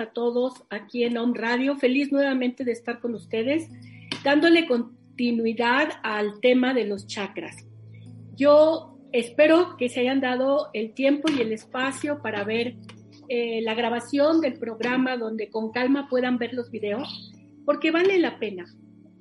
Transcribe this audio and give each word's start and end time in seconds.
A 0.00 0.06
todos 0.06 0.64
aquí 0.68 1.04
en 1.04 1.16
Home 1.16 1.38
Radio. 1.38 1.76
Feliz 1.76 2.10
nuevamente 2.10 2.64
de 2.64 2.72
estar 2.72 3.00
con 3.00 3.14
ustedes, 3.14 3.68
dándole 4.24 4.66
continuidad 4.66 5.88
al 6.02 6.40
tema 6.40 6.74
de 6.74 6.84
los 6.86 7.06
chakras. 7.06 7.64
Yo 8.36 8.98
espero 9.12 9.76
que 9.76 9.88
se 9.88 10.00
hayan 10.00 10.20
dado 10.20 10.70
el 10.74 10.92
tiempo 10.92 11.30
y 11.30 11.40
el 11.40 11.52
espacio 11.52 12.20
para 12.20 12.42
ver 12.44 12.74
eh, 13.28 13.60
la 13.62 13.74
grabación 13.74 14.40
del 14.40 14.58
programa 14.58 15.16
donde 15.16 15.48
con 15.48 15.70
calma 15.70 16.08
puedan 16.08 16.36
ver 16.36 16.52
los 16.52 16.70
videos, 16.70 17.32
porque 17.64 17.92
vale 17.92 18.18
la 18.18 18.38
pena. 18.38 18.66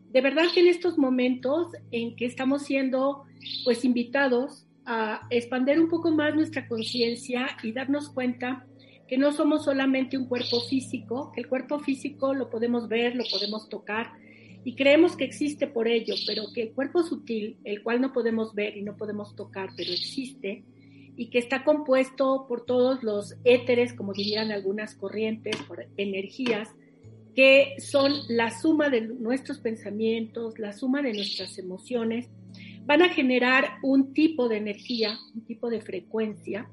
De 0.09 0.22
verdad 0.22 0.45
que 0.53 0.62
en 0.62 0.68
estos 0.68 0.97
momentos 0.97 1.68
en 1.91 2.16
que 2.16 2.25
estamos 2.25 2.63
siendo 2.63 3.23
pues 3.63 3.85
invitados 3.85 4.66
a 4.85 5.28
expandir 5.29 5.79
un 5.79 5.89
poco 5.89 6.12
más 6.12 6.34
nuestra 6.34 6.68
conciencia 6.68 7.47
y 7.63 7.72
darnos 7.72 8.09
cuenta 8.09 8.66
que 9.07 9.17
no 9.17 9.31
somos 9.31 9.66
solamente 9.66 10.17
un 10.17 10.25
cuerpo 10.25 10.59
físico, 10.61 11.31
que 11.33 11.41
el 11.41 11.47
cuerpo 11.47 11.79
físico 11.79 12.33
lo 12.33 12.49
podemos 12.49 12.88
ver, 12.88 13.16
lo 13.16 13.23
podemos 13.29 13.69
tocar 13.69 14.13
y 14.66 14.73
creemos 14.73 15.16
que 15.16 15.25
existe 15.25 15.67
por 15.67 15.88
ello, 15.88 16.16
pero 16.25 16.45
que 16.51 16.63
el 16.63 16.71
cuerpo 16.71 17.03
sutil, 17.03 17.57
el 17.63 17.83
cual 17.83 18.01
no 18.01 18.11
podemos 18.11 18.55
ver 18.55 18.75
y 18.75 18.81
no 18.81 18.97
podemos 18.97 19.35
tocar, 19.35 19.69
pero 19.77 19.91
existe, 19.91 20.63
y 21.15 21.27
que 21.27 21.38
está 21.38 21.63
compuesto 21.63 22.45
por 22.47 22.65
todos 22.65 23.03
los 23.03 23.35
éteres, 23.44 23.94
como 23.94 24.11
dirían 24.11 24.51
algunas 24.51 24.95
corrientes, 24.95 25.55
por 25.67 25.85
energías, 25.97 26.69
que 27.35 27.75
son 27.77 28.13
la 28.27 28.49
suma 28.59 28.89
de 28.89 29.01
nuestros 29.01 29.59
pensamientos, 29.59 30.57
la 30.57 30.73
suma 30.73 31.03
de 31.03 31.13
nuestras 31.13 31.59
emociones, 31.59 32.27
van 32.85 33.03
a 33.03 33.09
generar 33.09 33.77
un 33.83 34.13
tipo 34.13 34.49
de 34.49 34.57
energía, 34.57 35.19
un 35.35 35.45
tipo 35.45 35.69
de 35.69 35.81
frecuencia, 35.81 36.69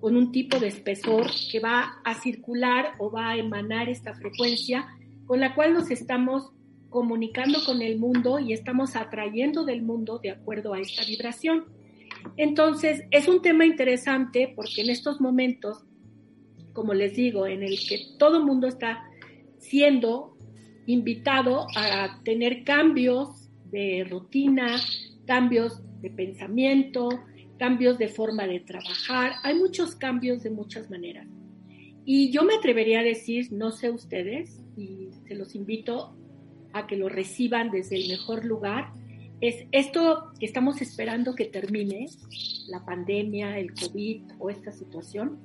con 0.00 0.16
un 0.16 0.32
tipo 0.32 0.58
de 0.58 0.68
espesor 0.68 1.26
que 1.50 1.60
va 1.60 2.00
a 2.04 2.14
circular 2.14 2.94
o 2.98 3.10
va 3.10 3.30
a 3.30 3.36
emanar 3.36 3.88
esta 3.88 4.14
frecuencia 4.14 4.86
con 5.26 5.40
la 5.40 5.54
cual 5.54 5.74
nos 5.74 5.90
estamos 5.90 6.52
comunicando 6.88 7.58
con 7.64 7.82
el 7.82 7.98
mundo 7.98 8.38
y 8.38 8.52
estamos 8.52 8.96
atrayendo 8.96 9.64
del 9.64 9.82
mundo 9.82 10.18
de 10.18 10.30
acuerdo 10.30 10.74
a 10.74 10.80
esta 10.80 11.04
vibración. 11.04 11.64
Entonces, 12.36 13.02
es 13.10 13.28
un 13.28 13.42
tema 13.42 13.66
interesante 13.66 14.52
porque 14.54 14.82
en 14.82 14.90
estos 14.90 15.20
momentos, 15.20 15.84
como 16.72 16.94
les 16.94 17.14
digo, 17.14 17.46
en 17.46 17.62
el 17.62 17.78
que 17.86 18.00
todo 18.18 18.38
el 18.38 18.44
mundo 18.44 18.66
está 18.66 19.04
siendo 19.58 20.36
invitado 20.86 21.66
a 21.76 22.20
tener 22.24 22.64
cambios 22.64 23.48
de 23.70 24.06
rutina, 24.08 24.76
cambios 25.26 25.82
de 26.00 26.10
pensamiento, 26.10 27.08
cambios 27.58 27.98
de 27.98 28.08
forma 28.08 28.46
de 28.46 28.60
trabajar, 28.60 29.32
hay 29.42 29.54
muchos 29.54 29.94
cambios 29.94 30.42
de 30.42 30.50
muchas 30.50 30.90
maneras. 30.90 31.26
Y 32.04 32.30
yo 32.30 32.44
me 32.44 32.54
atrevería 32.54 33.00
a 33.00 33.02
decir, 33.02 33.52
no 33.52 33.72
sé 33.72 33.90
ustedes, 33.90 34.62
y 34.76 35.08
se 35.26 35.34
los 35.34 35.54
invito 35.54 36.16
a 36.72 36.86
que 36.86 36.96
lo 36.96 37.08
reciban 37.08 37.70
desde 37.70 37.96
el 37.96 38.08
mejor 38.08 38.44
lugar, 38.44 38.92
es 39.40 39.66
esto 39.72 40.32
que 40.38 40.46
estamos 40.46 40.80
esperando 40.80 41.34
que 41.34 41.46
termine, 41.46 42.06
la 42.68 42.84
pandemia, 42.84 43.58
el 43.58 43.74
COVID 43.74 44.22
o 44.38 44.50
esta 44.50 44.72
situación, 44.72 45.38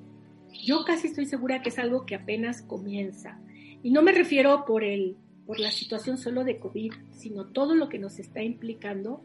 yo 0.64 0.84
casi 0.86 1.08
estoy 1.08 1.26
segura 1.26 1.62
que 1.62 1.70
es 1.70 1.80
algo 1.80 2.06
que 2.06 2.16
apenas 2.16 2.62
comienza. 2.62 3.40
Y 3.84 3.92
no 3.92 4.02
me 4.02 4.12
refiero 4.12 4.66
por, 4.66 4.84
el, 4.84 5.16
por 5.46 5.60
la 5.60 5.72
situación 5.72 6.18
solo 6.18 6.44
de 6.44 6.60
COVID, 6.60 6.94
sino 7.12 7.48
todo 7.48 7.76
lo 7.76 7.90
que 7.90 8.00
nos 8.00 8.20
está 8.20 8.44
implicando. 8.44 9.24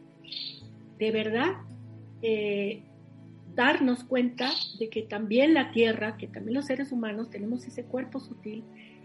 De 0.98 1.10
verdad, 1.10 1.56
eh, 2.22 2.82
darnos 3.54 4.04
cuenta 4.04 4.50
de 4.78 4.88
que 4.88 5.02
también 5.02 5.54
la 5.54 5.70
Tierra, 5.72 6.16
que 6.16 6.26
también 6.26 6.54
los 6.54 6.66
seres 6.66 6.92
humanos 6.92 7.30
tenemos 7.30 7.66
ese 7.66 7.84
cuerpo 7.84 8.20
sutil 8.20 8.64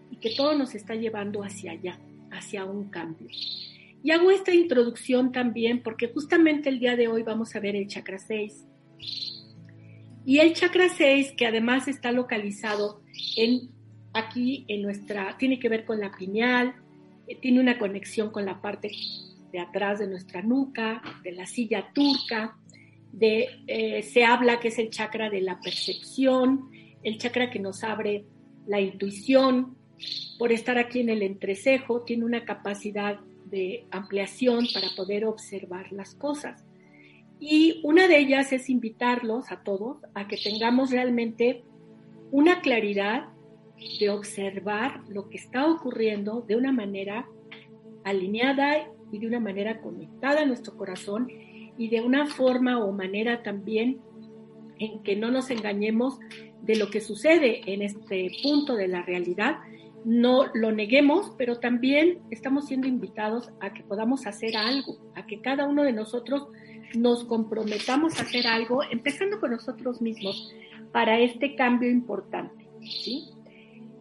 y 0.09 0.17
que 0.17 0.35
todo 0.35 0.57
nos 0.57 0.75
está 0.75 0.95
llevando 0.95 1.44
hacia 1.44 1.71
allá, 1.71 2.00
hacia 2.31 2.66
un 2.66 2.89
cambio. 2.89 3.27
Y 4.03 4.11
hago 4.11 4.31
esta 4.31 4.53
introducción 4.53 5.31
también 5.31 5.81
porque 5.81 6.07
justamente 6.07 6.69
el 6.69 6.79
día 6.79 6.95
de 6.95 7.07
hoy 7.07 7.23
vamos 7.23 7.55
a 7.55 7.59
ver 7.59 7.75
el 7.75 7.88
chakra 7.88 8.17
6. 8.17 8.66
Y 10.25 10.39
el 10.39 10.53
chakra 10.53 10.89
6, 10.89 11.33
que 11.38 11.47
además 11.47 11.88
está 11.88 12.11
localizado 12.11 13.01
en 13.38 13.69
aquí 14.13 14.66
en 14.67 14.81
nuestra, 14.81 15.38
tiene 15.38 15.59
que 15.59 15.69
ver 15.69 15.85
con 15.85 16.00
la 16.00 16.11
pineal, 16.11 16.75
eh, 17.27 17.38
tiene 17.41 17.59
una 17.59 17.77
conexión 17.77 18.29
con 18.29 18.45
la 18.45 18.61
parte 18.61 18.91
de 19.51 19.59
atrás 19.59 20.00
de 20.00 20.07
nuestra 20.07 20.41
nuca, 20.41 21.01
de 21.23 21.31
la 21.31 21.45
silla 21.45 21.91
turca, 21.94 22.57
eh, 23.19 24.03
se 24.03 24.24
habla 24.24 24.59
que 24.59 24.69
es 24.69 24.80
el 24.80 24.89
chakra 24.89 25.30
de 25.30 25.41
la 25.41 25.59
percepción, 25.59 26.69
el 27.03 27.18
chakra 27.18 27.50
que 27.50 27.59
nos 27.59 27.83
abre 27.83 28.25
la 28.68 28.80
intuición, 28.80 29.75
por 30.39 30.51
estar 30.51 30.77
aquí 30.77 31.00
en 31.00 31.09
el 31.09 31.21
entrecejo, 31.21 32.01
tiene 32.01 32.25
una 32.25 32.45
capacidad 32.45 33.19
de 33.45 33.86
ampliación 33.91 34.65
para 34.74 34.88
poder 34.95 35.25
observar 35.25 35.91
las 35.91 36.15
cosas. 36.15 36.63
Y 37.39 37.81
una 37.83 38.07
de 38.07 38.19
ellas 38.19 38.53
es 38.53 38.69
invitarlos 38.69 39.51
a 39.51 39.63
todos 39.63 39.97
a 40.13 40.27
que 40.27 40.38
tengamos 40.38 40.91
realmente 40.91 41.63
una 42.31 42.62
claridad 42.62 43.30
de 44.00 44.09
observar 44.09 45.01
lo 45.09 45.27
que 45.30 45.38
está 45.38 45.65
ocurriendo 45.69 46.41
de 46.41 46.56
una 46.56 46.71
manera 46.71 47.27
alineada 48.03 48.88
y 49.12 49.19
de 49.19 49.27
una 49.27 49.39
manera 49.39 49.81
conectada 49.81 50.41
a 50.41 50.45
nuestro 50.45 50.77
corazón 50.77 51.30
y 51.81 51.88
de 51.88 52.00
una 52.00 52.28
forma 52.28 52.78
o 52.78 52.92
manera 52.92 53.42
también 53.42 54.01
en 54.78 55.01
que 55.01 55.16
no 55.16 55.31
nos 55.31 55.50
engañemos 55.50 56.19
de 56.62 56.75
lo 56.75 56.92
que 56.92 57.01
sucede 57.01 57.62
en 57.74 57.81
este 57.81 58.30
punto 58.44 58.75
de 58.75 58.88
la 58.88 59.01
realidad, 59.01 59.57
no 60.06 60.45
lo 60.54 60.72
neguemos, 60.72 61.33
pero 61.39 61.57
también 61.57 62.19
estamos 62.30 62.68
siendo 62.68 62.88
invitados 62.88 63.50
a 63.62 63.74
que 63.74 63.81
podamos 63.81 64.28
hacer 64.28 64.56
algo, 64.56 65.00
a 65.16 65.25
que 65.25 65.42
cada 65.42 65.68
uno 65.68 65.83
de 65.83 65.92
nosotros 65.92 66.50
nos 66.95 67.24
comprometamos 67.24 68.19
a 68.19 68.24
hacer 68.25 68.45
algo, 68.45 68.84
empezando 68.84 69.39
con 69.39 69.50
nosotros 69.50 70.04
mismos, 70.04 70.54
para 70.92 71.19
este 71.19 71.56
cambio 71.56 71.89
importante. 71.89 72.68
¿sí? 72.81 73.27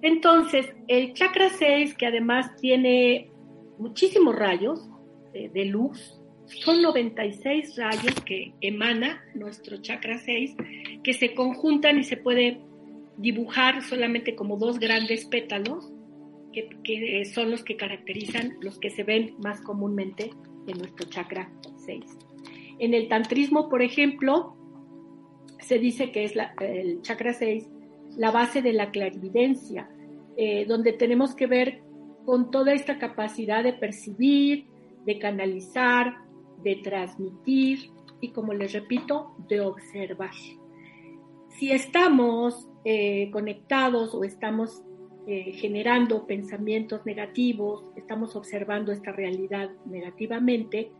Entonces, 0.03 0.67
el 0.87 1.15
chakra 1.15 1.49
6, 1.49 1.95
que 1.95 2.05
además 2.05 2.57
tiene 2.57 3.31
muchísimos 3.79 4.37
rayos 4.37 4.87
de, 5.33 5.65
luz, 5.65 6.20
son 6.59 6.83
96 6.83 7.77
rayos 7.77 8.15
que 8.25 8.53
emana 8.61 9.23
nuestro 9.35 9.79
chakra 9.79 10.19
6, 10.19 10.57
que 11.03 11.13
se 11.13 11.35
conjuntan 11.35 11.99
y 11.99 12.05
se 12.05 12.17
puede 12.17 12.61
dibujar 13.17 13.83
solamente 13.83 14.35
como 14.35 14.57
dos 14.57 14.79
grandes 14.79 15.27
pétalos, 15.27 15.93
que, 16.53 17.25
son 17.33 17.51
los 17.51 17.63
que 17.63 17.77
caracterizan, 17.77 18.57
los 18.61 18.79
que 18.79 18.91
se 18.91 19.05
ven 19.05 19.35
más 19.39 19.61
comúnmente 19.61 20.31
en 20.67 20.79
nuestro 20.79 21.09
chakra 21.09 21.53
6. 21.87 22.05
En 22.79 22.95
el 22.95 23.09
tantrismo, 23.09 23.69
por 23.69 23.83
ejemplo, 23.83 24.57
se 25.61 25.79
dice 25.79 26.11
que 26.11 26.25
es 26.25 26.35
el 26.61 27.03
chakra 27.03 27.33
6 27.33 27.69
la 28.17 28.31
base 28.31 28.63
de 28.63 28.73
la 28.73 28.91
clarividencia, 28.91 29.89
eh, 30.37 30.65
donde 30.67 30.93
tenemos 30.93 31.35
que 31.35 31.47
ver 31.47 31.81
con 32.25 32.51
toda 32.51 32.73
esta 32.73 32.99
capacidad 32.99 33.63
de 33.63 33.73
percibir, 33.73 34.67
de 35.05 35.19
canalizar, 35.19 36.17
de 36.63 36.77
transmitir 36.77 37.91
y, 38.21 38.31
como 38.31 38.53
les 38.53 38.73
repito, 38.73 39.35
de 39.49 39.61
observar. 39.61 40.35
Si 41.59 41.73
estamos 41.73 42.69
eh, 42.85 43.31
conectados 43.33 44.15
o 44.15 44.25
estamos 44.25 44.83
eh, 45.27 45.53
generando 45.53 46.27
pensamientos 46.27 47.05
negativos, 47.05 47.85
estamos 47.97 48.37
observando 48.37 48.93
esta 48.93 49.13
realidad 49.13 49.71
negativamente, 49.87 50.91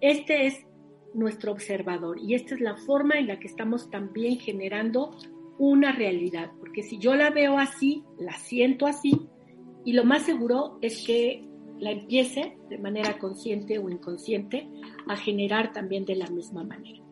este 0.00 0.46
es 0.46 0.64
nuestro 1.12 1.52
observador 1.52 2.18
y 2.20 2.34
esta 2.34 2.54
es 2.54 2.60
la 2.60 2.76
forma 2.76 3.18
en 3.18 3.28
la 3.28 3.38
que 3.38 3.46
estamos 3.46 3.90
también 3.90 4.38
generando 4.38 5.16
una 5.58 5.92
realidad, 5.92 6.50
porque 6.58 6.82
si 6.82 6.98
yo 6.98 7.14
la 7.14 7.30
veo 7.30 7.58
así, 7.58 8.02
la 8.18 8.32
siento 8.32 8.86
así, 8.86 9.28
y 9.84 9.92
lo 9.92 10.04
más 10.04 10.22
seguro 10.22 10.78
es 10.80 11.04
que 11.06 11.44
la 11.84 11.90
empiece 11.90 12.56
de 12.70 12.78
manera 12.78 13.18
consciente 13.18 13.78
o 13.78 13.90
inconsciente 13.90 14.66
a 15.06 15.16
generar 15.16 15.74
también 15.74 16.06
de 16.06 16.16
la 16.16 16.26
misma 16.28 16.64
manera. 16.64 17.04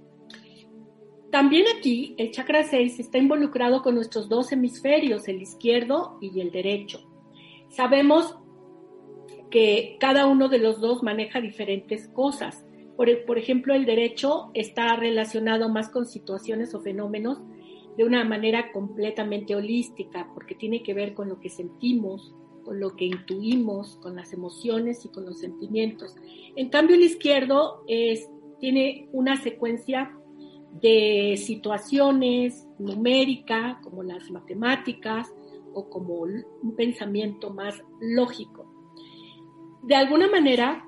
También 1.31 1.67
aquí 1.77 2.15
el 2.17 2.31
chakra 2.31 2.65
6 2.65 2.99
está 2.99 3.19
involucrado 3.19 3.83
con 3.83 3.95
nuestros 3.95 4.31
dos 4.31 4.51
hemisferios, 4.51 5.29
el 5.29 5.43
izquierdo 5.43 6.17
y 6.23 6.41
el 6.41 6.51
derecho. 6.51 7.07
Sabemos 7.69 8.39
que 9.51 9.99
cada 10.01 10.27
uno 10.27 10.49
de 10.49 10.59
los 10.59 10.81
dos 10.81 11.03
maneja 11.03 11.43
diferentes 11.43 12.09
cosas. 12.09 12.65
Por, 12.97 13.27
por 13.27 13.37
ejemplo, 13.37 13.75
el 13.75 13.85
derecho 13.85 14.51
está 14.55 14.97
relacionado 14.97 15.69
más 15.69 15.91
con 15.91 16.07
situaciones 16.07 16.75
o 16.75 16.81
fenómenos 16.81 17.43
de 17.99 18.05
una 18.05 18.25
manera 18.25 18.73
completamente 18.73 19.55
holística, 19.55 20.31
porque 20.33 20.55
tiene 20.55 20.83
que 20.83 20.95
ver 20.95 21.13
con 21.13 21.29
lo 21.29 21.41
que 21.41 21.51
sentimos, 21.51 22.35
con 22.65 22.81
lo 22.81 22.95
que 22.97 23.07
intuimos, 23.07 23.97
con 23.97 24.17
las 24.17 24.33
emociones 24.33 25.05
y 25.05 25.09
con 25.09 25.27
los 25.27 25.39
sentimientos. 25.39 26.15
En 26.57 26.69
cambio, 26.69 26.97
el 26.97 27.03
izquierdo 27.03 27.85
es, 27.87 28.29
tiene 28.61 29.09
una 29.13 29.37
secuencia 29.37 30.17
de 30.81 31.37
situaciones 31.37 32.67
numérica, 32.79 33.81
como 33.83 34.03
las 34.03 34.31
matemáticas, 34.31 35.33
o 35.75 35.89
como 35.89 36.15
un 36.15 36.75
pensamiento 36.77 37.51
más 37.51 37.83
lógico. 38.01 38.67
De 39.83 39.95
alguna 39.95 40.29
manera, 40.29 40.87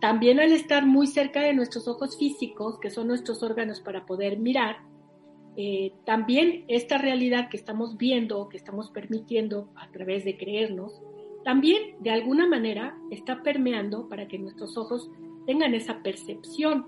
también 0.00 0.40
al 0.40 0.52
estar 0.52 0.84
muy 0.84 1.06
cerca 1.06 1.40
de 1.42 1.54
nuestros 1.54 1.86
ojos 1.86 2.16
físicos, 2.18 2.78
que 2.80 2.90
son 2.90 3.06
nuestros 3.06 3.42
órganos 3.42 3.80
para 3.80 4.04
poder 4.04 4.38
mirar, 4.38 4.82
eh, 5.56 5.92
también 6.06 6.64
esta 6.68 6.98
realidad 6.98 7.50
que 7.50 7.56
estamos 7.56 7.98
viendo, 7.98 8.48
que 8.48 8.56
estamos 8.56 8.90
permitiendo 8.90 9.68
a 9.76 9.90
través 9.90 10.24
de 10.24 10.36
creernos, 10.36 11.00
también 11.44 11.96
de 12.00 12.10
alguna 12.10 12.46
manera 12.46 12.96
está 13.10 13.42
permeando 13.42 14.08
para 14.08 14.28
que 14.28 14.38
nuestros 14.38 14.78
ojos 14.78 15.10
tengan 15.46 15.74
esa 15.74 16.02
percepción. 16.02 16.86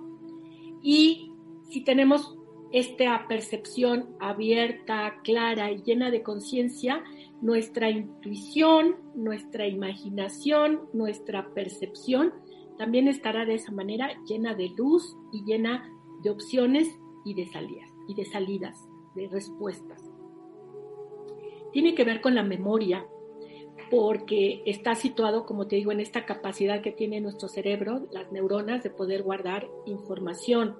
Y 0.82 1.32
si 1.69 1.82
tenemos 1.82 2.38
esta 2.72 3.26
percepción 3.28 4.16
abierta, 4.19 5.20
clara 5.22 5.70
y 5.70 5.82
llena 5.82 6.11
de 6.11 6.22
conciencia, 6.22 7.02
nuestra 7.40 7.90
intuición, 7.90 8.96
nuestra 9.14 9.66
imaginación, 9.66 10.88
nuestra 10.93 11.52
percepción 11.52 12.32
también 12.78 13.06
estará 13.06 13.44
de 13.44 13.55
esa 13.55 13.70
manera 13.70 14.11
llena 14.26 14.55
de 14.55 14.70
luz 14.70 15.16
y 15.32 15.44
llena 15.44 15.88
de 16.22 16.31
opciones 16.31 16.88
y 17.25 17.34
de 17.34 17.46
salidas 17.46 17.94
y 18.08 18.14
de 18.14 18.24
salidas, 18.24 18.88
de 19.14 19.28
respuestas. 19.28 20.02
Tiene 21.72 21.94
que 21.94 22.04
ver 22.04 22.20
con 22.20 22.34
la 22.34 22.42
memoria, 22.42 23.06
porque 23.90 24.62
está 24.66 24.94
situado, 24.94 25.44
como 25.46 25.66
te 25.66 25.76
digo, 25.76 25.92
en 25.92 26.00
esta 26.00 26.24
capacidad 26.24 26.80
que 26.80 26.92
tiene 26.92 27.20
nuestro 27.20 27.48
cerebro, 27.48 28.06
las 28.10 28.30
neuronas, 28.32 28.82
de 28.82 28.90
poder 28.90 29.22
guardar 29.22 29.68
información. 29.86 30.76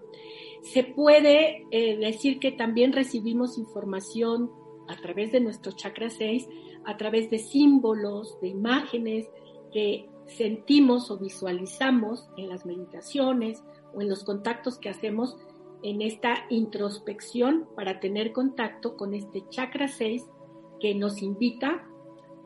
Se 0.63 0.85
puede 0.85 1.67
eh, 1.71 1.97
decir 1.99 2.39
que 2.39 2.53
también 2.53 2.93
recibimos 2.93 3.59
información 3.59 4.51
a 4.89 4.97
través 4.97 5.33
de 5.33 5.41
nuestro 5.41 5.73
chakra 5.73 6.11
6, 6.11 6.49
a 6.85 6.97
través 6.97 7.31
de 7.31 7.39
símbolos, 7.39 8.41
de 8.41 8.49
imágenes 8.49 9.29
que 9.73 10.09
sentimos 10.27 11.11
o 11.11 11.19
visualizamos 11.19 12.29
en 12.37 12.49
las 12.49 12.65
meditaciones 12.65 13.63
o 13.95 14.01
en 14.01 14.09
los 14.09 14.25
contactos 14.25 14.79
que 14.79 14.89
hacemos 14.89 15.37
en 15.85 16.01
esta 16.01 16.47
introspección 16.49 17.69
para 17.77 18.01
tener 18.01 18.33
contacto 18.33 18.97
con 18.97 19.15
este 19.15 19.47
chakra 19.51 19.87
6 19.87 20.25
que 20.81 20.95
nos 20.95 21.23
invita 21.23 21.87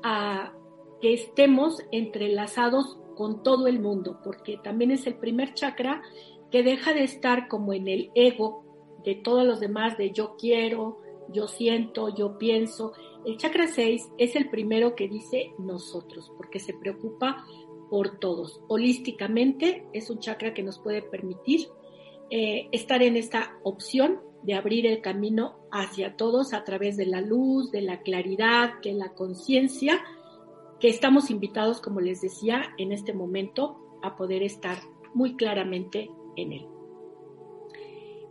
a 0.02 0.52
que 1.00 1.14
estemos 1.14 1.78
entrelazados 1.92 2.98
con 3.16 3.44
todo 3.44 3.68
el 3.68 3.80
mundo, 3.80 4.18
porque 4.24 4.58
también 4.62 4.90
es 4.90 5.06
el 5.06 5.14
primer 5.14 5.54
chakra 5.54 6.02
que 6.50 6.64
deja 6.64 6.92
de 6.92 7.04
estar 7.04 7.46
como 7.46 7.72
en 7.72 7.86
el 7.86 8.10
ego 8.14 8.64
de 9.04 9.14
todos 9.14 9.46
los 9.46 9.60
demás, 9.60 9.96
de 9.96 10.10
yo 10.10 10.34
quiero, 10.36 10.98
yo 11.32 11.46
siento, 11.46 12.08
yo 12.08 12.38
pienso. 12.38 12.92
El 13.24 13.36
chakra 13.36 13.68
6 13.68 14.10
es 14.18 14.34
el 14.34 14.50
primero 14.50 14.96
que 14.96 15.08
dice 15.08 15.52
nosotros, 15.58 16.32
porque 16.36 16.58
se 16.58 16.74
preocupa 16.74 17.44
por 17.88 18.18
todos. 18.18 18.60
Holísticamente 18.66 19.86
es 19.92 20.10
un 20.10 20.18
chakra 20.18 20.54
que 20.54 20.64
nos 20.64 20.80
puede 20.80 21.02
permitir 21.02 21.68
eh, 22.30 22.68
estar 22.72 23.02
en 23.02 23.16
esta 23.16 23.58
opción 23.62 24.20
de 24.42 24.54
abrir 24.54 24.86
el 24.86 25.00
camino 25.00 25.58
hacia 25.70 26.16
todos 26.16 26.52
a 26.52 26.64
través 26.64 26.96
de 26.96 27.06
la 27.06 27.20
luz, 27.20 27.70
de 27.70 27.82
la 27.82 28.00
claridad, 28.02 28.80
de 28.82 28.92
la 28.92 29.14
conciencia, 29.14 30.00
que 30.80 30.88
estamos 30.88 31.30
invitados, 31.30 31.80
como 31.80 32.00
les 32.00 32.20
decía, 32.20 32.74
en 32.78 32.92
este 32.92 33.12
momento 33.12 33.98
a 34.02 34.16
poder 34.16 34.42
estar 34.42 34.78
muy 35.12 35.36
claramente 35.36 36.10
en 36.36 36.52
él. 36.52 36.66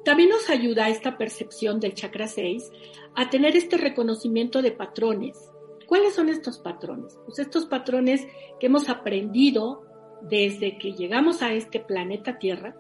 También 0.06 0.30
nos 0.30 0.50
ayuda 0.50 0.88
esta 0.88 1.18
percepción 1.18 1.82
del 1.82 1.94
chakra 1.94 2.28
6 2.28 2.72
a 3.16 3.30
tener 3.30 3.58
este 3.58 3.78
reconocimiento 3.78 4.62
de 4.62 4.72
patrones. 4.72 5.52
¿Cuáles 5.86 6.16
son 6.16 6.30
estos 6.30 6.60
patrones? 6.60 7.20
Pues 7.26 7.40
estos 7.40 7.66
patrones 7.66 8.26
que 8.60 8.68
hemos 8.68 8.88
aprendido 8.88 9.84
desde 10.22 10.78
que 10.78 10.94
llegamos 10.94 11.42
a 11.42 11.52
este 11.52 11.82
planeta 11.82 12.40
Tierra, 12.40 12.78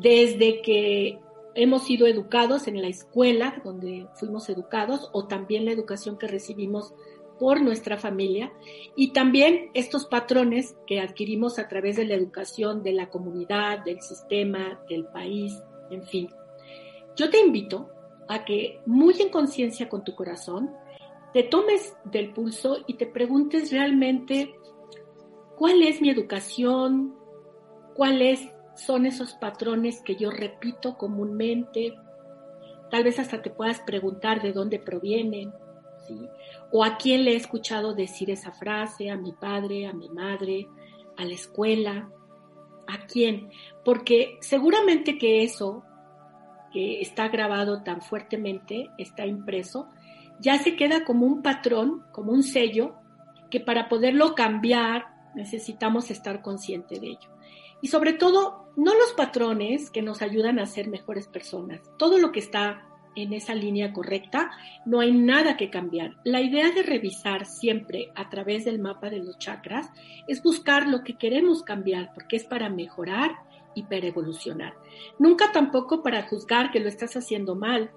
desde 0.00 0.62
que 0.62 1.20
hemos 1.54 1.84
sido 1.84 2.06
educados 2.06 2.68
en 2.68 2.80
la 2.80 2.88
escuela 2.88 3.60
donde 3.64 4.06
fuimos 4.14 4.48
educados 4.48 5.10
o 5.12 5.26
también 5.26 5.64
la 5.64 5.72
educación 5.72 6.16
que 6.16 6.26
recibimos 6.26 6.94
por 7.38 7.60
nuestra 7.60 7.96
familia 7.96 8.52
y 8.96 9.12
también 9.12 9.70
estos 9.74 10.06
patrones 10.06 10.76
que 10.86 11.00
adquirimos 11.00 11.58
a 11.58 11.68
través 11.68 11.96
de 11.96 12.04
la 12.04 12.14
educación 12.14 12.82
de 12.82 12.92
la 12.92 13.08
comunidad, 13.08 13.84
del 13.84 14.00
sistema, 14.00 14.80
del 14.88 15.06
país, 15.06 15.52
en 15.90 16.02
fin. 16.04 16.28
Yo 17.16 17.30
te 17.30 17.40
invito 17.40 17.88
a 18.28 18.44
que 18.44 18.80
muy 18.86 19.20
en 19.20 19.30
conciencia 19.30 19.88
con 19.88 20.04
tu 20.04 20.14
corazón 20.14 20.70
te 21.32 21.42
tomes 21.42 21.94
del 22.04 22.32
pulso 22.32 22.78
y 22.86 22.94
te 22.94 23.06
preguntes 23.06 23.72
realmente 23.72 24.54
cuál 25.56 25.82
es 25.82 26.00
mi 26.00 26.10
educación, 26.10 27.14
cuál 27.94 28.22
es 28.22 28.40
son 28.80 29.06
esos 29.06 29.34
patrones 29.34 30.00
que 30.02 30.16
yo 30.16 30.30
repito 30.30 30.96
comúnmente. 30.96 31.94
Tal 32.90 33.04
vez 33.04 33.18
hasta 33.18 33.42
te 33.42 33.50
puedas 33.50 33.80
preguntar 33.80 34.42
de 34.42 34.52
dónde 34.52 34.78
provienen, 34.78 35.52
¿sí? 36.06 36.28
O 36.72 36.84
a 36.84 36.96
quién 36.96 37.24
le 37.24 37.32
he 37.32 37.36
escuchado 37.36 37.94
decir 37.94 38.30
esa 38.30 38.52
frase, 38.52 39.10
a 39.10 39.16
mi 39.16 39.32
padre, 39.32 39.86
a 39.86 39.92
mi 39.92 40.08
madre, 40.08 40.68
a 41.16 41.24
la 41.24 41.34
escuela, 41.34 42.10
a 42.86 43.06
quién. 43.06 43.50
Porque 43.84 44.38
seguramente 44.40 45.18
que 45.18 45.42
eso 45.42 45.84
que 46.72 47.00
está 47.00 47.28
grabado 47.28 47.82
tan 47.82 48.00
fuertemente, 48.00 48.90
está 48.96 49.26
impreso, 49.26 49.88
ya 50.40 50.58
se 50.58 50.76
queda 50.76 51.04
como 51.04 51.26
un 51.26 51.42
patrón, 51.42 52.04
como 52.12 52.32
un 52.32 52.42
sello, 52.42 52.94
que 53.50 53.60
para 53.60 53.88
poderlo 53.88 54.34
cambiar 54.34 55.06
necesitamos 55.34 56.10
estar 56.10 56.42
consciente 56.42 56.98
de 56.98 57.08
ello. 57.08 57.30
Y 57.82 57.88
sobre 57.88 58.12
todo, 58.12 58.72
no 58.76 58.94
los 58.94 59.12
patrones 59.12 59.90
que 59.90 60.02
nos 60.02 60.22
ayudan 60.22 60.58
a 60.58 60.66
ser 60.66 60.88
mejores 60.88 61.28
personas. 61.28 61.80
Todo 61.98 62.18
lo 62.18 62.32
que 62.32 62.40
está 62.40 62.86
en 63.16 63.32
esa 63.32 63.54
línea 63.54 63.92
correcta, 63.92 64.50
no 64.86 65.00
hay 65.00 65.12
nada 65.12 65.56
que 65.56 65.70
cambiar. 65.70 66.16
La 66.24 66.40
idea 66.40 66.70
de 66.70 66.82
revisar 66.82 67.46
siempre 67.46 68.12
a 68.14 68.28
través 68.30 68.64
del 68.64 68.78
mapa 68.78 69.10
de 69.10 69.18
los 69.18 69.38
chakras 69.38 69.90
es 70.28 70.42
buscar 70.42 70.86
lo 70.86 71.02
que 71.02 71.18
queremos 71.18 71.62
cambiar, 71.62 72.12
porque 72.14 72.36
es 72.36 72.44
para 72.44 72.68
mejorar 72.68 73.32
y 73.74 73.82
para 73.84 74.06
evolucionar. 74.06 74.74
Nunca 75.18 75.52
tampoco 75.52 76.02
para 76.02 76.22
juzgar 76.28 76.70
que 76.70 76.80
lo 76.80 76.88
estás 76.88 77.16
haciendo 77.16 77.54
mal, 77.54 77.90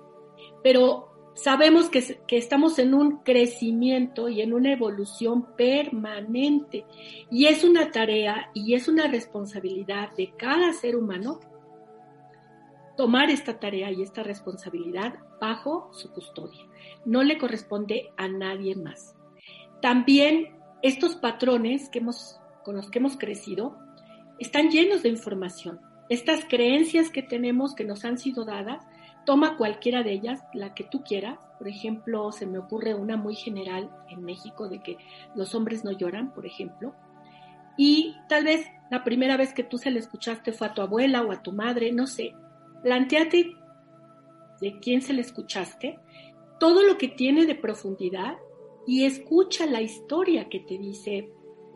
pero 0.64 1.13
sabemos 1.36 1.90
que, 1.90 2.18
estamos 2.30 2.80
en 2.80 2.94
un 2.94 3.18
crecimiento 3.20 4.30
y 4.30 4.42
en 4.42 4.54
una 4.54 4.72
evolución 4.72 5.56
permanente. 5.56 6.86
Y 7.32 7.46
es 7.48 7.64
una 7.64 7.92
tarea 7.92 8.50
y 8.54 8.76
es 8.76 8.88
una 8.88 9.08
responsabilidad 9.08 10.12
de 10.16 10.32
cada 10.38 10.74
ser 10.74 10.96
humano 10.96 11.40
tomar 12.96 13.32
esta 13.32 13.60
tarea 13.60 13.92
y 13.92 14.04
esta 14.04 14.22
responsabilidad 14.24 15.16
bajo 15.42 15.90
su 15.94 16.12
custodia. 16.12 16.62
No 17.06 17.24
le 17.24 17.38
corresponde 17.38 18.12
a 18.18 18.28
nadie 18.28 18.76
más. 18.76 19.16
También 19.82 20.56
estos 20.82 21.16
patrones 21.16 21.90
que 21.90 22.00
hemos, 22.00 22.40
con 22.64 22.76
los 22.76 22.92
que 22.92 23.00
hemos 23.00 23.18
crecido 23.18 23.78
están 24.40 24.70
llenos 24.70 25.04
de 25.04 25.10
información. 25.10 25.80
Estas 26.10 26.46
creencias 26.46 27.10
que 27.10 27.24
tenemos 27.24 27.74
que 27.74 27.86
nos 27.86 28.06
han 28.06 28.18
sido 28.18 28.46
dadas, 28.46 28.86
toma 29.26 29.58
cualquiera 29.58 30.04
de 30.04 30.14
ellas, 30.14 30.44
la 30.54 30.74
que 30.74 30.84
tú 30.84 31.04
quieras. 31.04 31.40
Por 31.58 31.68
ejemplo, 31.68 32.32
se 32.32 32.46
me 32.46 32.58
ocurre 32.58 32.94
una 32.94 33.18
muy 33.18 33.36
general 33.36 33.90
en 34.10 34.24
México 34.24 34.70
de 34.70 34.82
que 34.82 34.98
los 35.36 35.56
hombres 35.56 35.84
no 35.84 35.92
lloran, 35.92 36.34
por 36.34 36.46
ejemplo. 36.46 36.94
Y 37.78 38.16
tal 38.30 38.44
vez 38.44 38.68
la 38.92 39.04
primera 39.04 39.38
vez 39.38 39.54
que 39.54 39.64
tú 39.64 39.78
se 39.78 39.92
le 39.92 40.00
escuchaste 40.00 40.52
fue 40.52 40.68
a 40.68 40.74
tu 40.74 40.82
abuela 40.82 41.24
o 41.24 41.32
a 41.32 41.42
tu 41.42 41.52
madre, 41.52 41.92
no 41.92 42.06
sé, 42.06 42.34
planteate 42.84 43.56
de 44.62 44.80
quién 44.80 45.02
se 45.02 45.14
le 45.14 45.22
escuchaste, 45.22 46.00
todo 46.60 46.84
lo 46.84 46.98
que 46.98 47.08
tiene 47.08 47.46
de 47.46 47.56
profundidad 47.56 48.38
y 48.86 49.06
escucha 49.06 49.66
la 49.66 49.82
historia 49.82 50.50
que 50.50 50.60
te 50.60 50.78
dice 50.78 51.32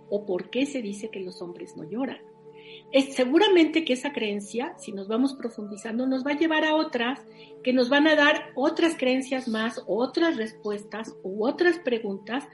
o 0.10 0.26
por 0.26 0.50
qué 0.50 0.66
se 0.66 0.82
dice 0.82 1.10
que 1.10 1.20
los 1.20 1.42
hombres 1.42 1.76
no 1.76 1.84
lloran. 1.90 2.27
Es 2.92 3.16
seguramente 3.16 3.84
que 3.84 3.94
esa 3.94 4.14
creencia, 4.14 4.74
si 4.78 4.92
nos 4.92 5.08
vamos 5.08 5.34
profundizando, 5.34 6.08
nos 6.08 6.26
va 6.26 6.32
a 6.32 6.38
llevar 6.38 6.64
a 6.64 6.76
otras 6.76 7.26
que 7.64 7.74
nos 7.74 7.90
van 7.90 8.08
a 8.08 8.16
dar 8.16 8.52
otras 8.56 8.96
creencias 8.98 9.48
más, 9.48 9.84
otras 9.88 10.38
respuestas 10.38 11.16
u 11.24 11.46
otras 11.46 11.80
preguntas 11.80 12.48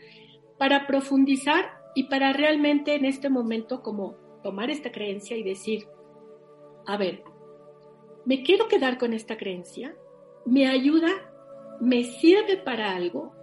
para 0.57 0.87
profundizar 0.87 1.65
y 1.95 2.05
para 2.05 2.33
realmente 2.33 2.95
en 2.95 3.05
este 3.05 3.29
momento 3.29 3.83
como 3.83 4.15
tomar 4.41 4.69
esta 4.69 4.91
creencia 4.91 5.37
y 5.37 5.43
decir, 5.43 5.85
a 6.85 6.97
ver, 6.97 7.23
¿Me 8.25 8.41
quiero 8.41 8.69
quedar 8.69 8.97
con 8.97 9.13
esta 9.13 9.35
creencia? 9.35 9.97
¿Me 10.45 10.67
ayuda? 10.67 11.09
¿Me 11.81 12.05
sirve 12.05 12.55
para 12.55 12.95
algo? 12.95 13.33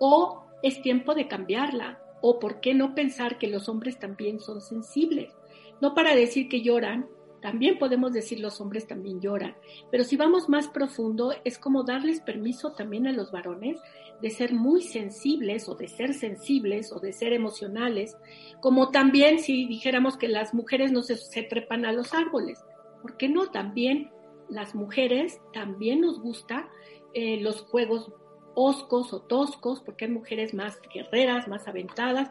¿O 0.00 0.42
es 0.60 0.82
tiempo 0.82 1.14
de 1.14 1.28
cambiarla? 1.28 2.02
¿O 2.20 2.40
por 2.40 2.58
qué 2.58 2.74
no 2.74 2.96
pensar 2.96 3.38
que 3.38 3.46
los 3.46 3.68
hombres 3.68 4.00
también 4.00 4.40
son 4.40 4.60
sensibles? 4.60 5.35
No 5.80 5.94
para 5.94 6.14
decir 6.14 6.48
que 6.48 6.62
lloran, 6.62 7.06
también 7.40 7.78
podemos 7.78 8.12
decir 8.12 8.40
los 8.40 8.60
hombres 8.60 8.86
también 8.86 9.20
lloran, 9.20 9.54
pero 9.90 10.04
si 10.04 10.16
vamos 10.16 10.48
más 10.48 10.68
profundo 10.68 11.32
es 11.44 11.58
como 11.58 11.84
darles 11.84 12.20
permiso 12.20 12.72
también 12.72 13.06
a 13.06 13.12
los 13.12 13.30
varones 13.30 13.78
de 14.20 14.30
ser 14.30 14.52
muy 14.52 14.82
sensibles 14.82 15.68
o 15.68 15.74
de 15.74 15.88
ser 15.88 16.14
sensibles 16.14 16.90
o 16.92 17.00
de 17.00 17.12
ser 17.12 17.32
emocionales, 17.32 18.16
como 18.60 18.90
también 18.90 19.38
si 19.38 19.66
dijéramos 19.66 20.16
que 20.16 20.28
las 20.28 20.54
mujeres 20.54 20.90
no 20.90 21.02
se, 21.02 21.42
trepan 21.42 21.84
a 21.84 21.92
los 21.92 22.14
árboles. 22.14 22.64
¿por 23.02 23.16
qué 23.16 23.28
no? 23.28 23.46
También 23.50 24.10
las 24.48 24.74
mujeres, 24.74 25.40
también 25.52 26.00
nos 26.00 26.20
gusta 26.20 26.68
eh, 27.14 27.38
los 27.40 27.60
juegos 27.62 28.10
oscos 28.54 29.12
o 29.12 29.20
toscos, 29.20 29.80
porque 29.80 30.06
hay 30.06 30.10
mujeres 30.10 30.54
más 30.54 30.80
guerreras, 30.92 31.46
más 31.46 31.68
aventadas, 31.68 32.30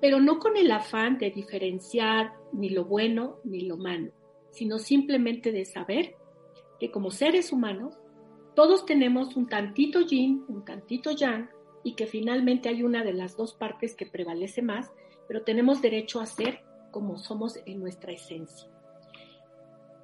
pero 0.00 0.20
no 0.20 0.38
con 0.38 0.56
el 0.56 0.70
afán 0.70 1.18
de 1.18 1.30
diferenciar 1.30 2.32
ni 2.52 2.70
lo 2.70 2.84
bueno 2.84 3.38
ni 3.44 3.62
lo 3.62 3.76
malo, 3.76 4.12
sino 4.50 4.78
simplemente 4.78 5.52
de 5.52 5.64
saber 5.64 6.16
que 6.78 6.90
como 6.90 7.10
seres 7.10 7.52
humanos, 7.52 7.98
todos 8.54 8.86
tenemos 8.86 9.36
un 9.36 9.48
tantito 9.48 10.00
yin, 10.00 10.44
un 10.48 10.64
tantito 10.64 11.10
yang, 11.12 11.48
y 11.82 11.94
que 11.94 12.06
finalmente 12.06 12.68
hay 12.68 12.82
una 12.82 13.04
de 13.04 13.12
las 13.12 13.36
dos 13.36 13.54
partes 13.54 13.94
que 13.94 14.06
prevalece 14.06 14.60
más, 14.60 14.90
pero 15.28 15.42
tenemos 15.42 15.80
derecho 15.80 16.20
a 16.20 16.26
ser 16.26 16.64
como 16.90 17.16
somos 17.16 17.60
en 17.64 17.78
nuestra 17.78 18.12
esencia. 18.12 18.68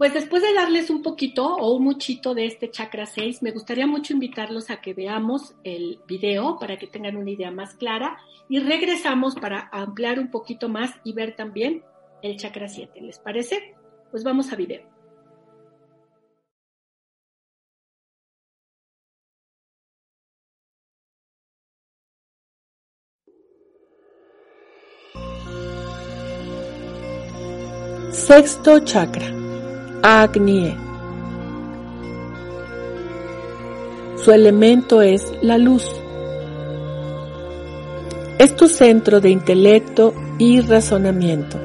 Pues 0.03 0.15
después 0.15 0.43
de 0.43 0.53
darles 0.53 0.91
un 0.91 1.01
poquito 1.01 1.47
o 1.47 1.77
un 1.77 1.85
muchito 1.85 2.35
de 2.35 2.47
este 2.47 2.69
chakra 2.69 3.07
6, 3.07 3.41
me 3.41 3.53
gustaría 3.53 3.87
mucho 3.87 4.13
invitarlos 4.13 4.69
a 4.69 4.81
que 4.81 4.95
veamos 4.95 5.55
el 5.63 6.01
video 6.09 6.59
para 6.59 6.77
que 6.77 6.89
tengan 6.89 7.17
una 7.17 7.31
idea 7.31 7.53
más 7.53 7.75
clara 7.75 8.19
y 8.49 8.59
regresamos 8.59 9.37
para 9.37 9.69
ampliar 9.71 10.19
un 10.19 10.29
poquito 10.29 10.69
más 10.69 10.91
y 11.05 11.13
ver 11.13 11.37
también 11.37 11.85
el 12.21 12.37
chakra 12.37 12.67
7. 12.67 13.01
¿Les 13.01 13.21
parece? 13.21 13.77
Pues 14.11 14.25
vamos 14.25 14.53
a 14.53 14.57
video. 14.57 14.83
Sexto 28.11 28.81
chakra 28.81 29.42
Agnie. 30.05 30.77
Su 34.17 34.33
elemento 34.33 35.01
es 35.01 35.33
la 35.43 35.59
luz. 35.59 35.89
Es 38.37 38.57
tu 38.57 38.67
centro 38.67 39.21
de 39.21 39.31
intelecto 39.31 40.13
y 40.39 40.61
razonamiento. 40.61 41.57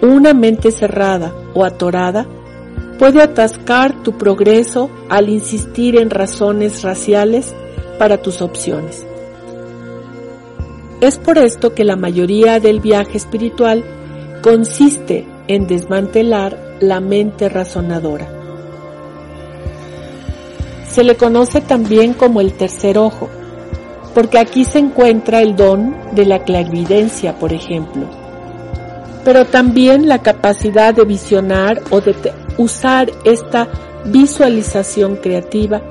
Una 0.00 0.32
mente 0.32 0.70
cerrada 0.70 1.34
o 1.52 1.62
atorada 1.66 2.26
puede 2.98 3.20
atascar 3.20 4.02
tu 4.02 4.16
progreso 4.16 4.88
al 5.10 5.28
insistir 5.28 6.00
en 6.00 6.08
razones 6.08 6.82
raciales 6.82 7.54
para 7.98 8.22
tus 8.22 8.40
opciones. 8.40 9.04
Es 11.02 11.18
por 11.18 11.36
esto 11.36 11.74
que 11.74 11.84
la 11.84 11.96
mayoría 11.96 12.60
del 12.60 12.80
viaje 12.80 13.18
espiritual 13.18 13.84
consiste 14.40 15.33
en 15.48 15.66
desmantelar 15.66 16.58
la 16.80 17.00
mente 17.00 17.48
razonadora. 17.48 18.28
Se 20.88 21.04
le 21.04 21.16
conoce 21.16 21.60
también 21.60 22.14
como 22.14 22.40
el 22.40 22.52
tercer 22.52 22.98
ojo, 22.98 23.28
porque 24.14 24.38
aquí 24.38 24.64
se 24.64 24.78
encuentra 24.78 25.40
el 25.42 25.56
don 25.56 25.96
de 26.12 26.24
la 26.24 26.44
clarividencia, 26.44 27.36
por 27.38 27.52
ejemplo, 27.52 28.06
pero 29.24 29.44
también 29.44 30.08
la 30.08 30.22
capacidad 30.22 30.94
de 30.94 31.04
visionar 31.04 31.82
o 31.90 32.00
de 32.00 32.14
usar 32.58 33.10
esta 33.24 33.68
visualización 34.04 35.16
creativa 35.16 35.82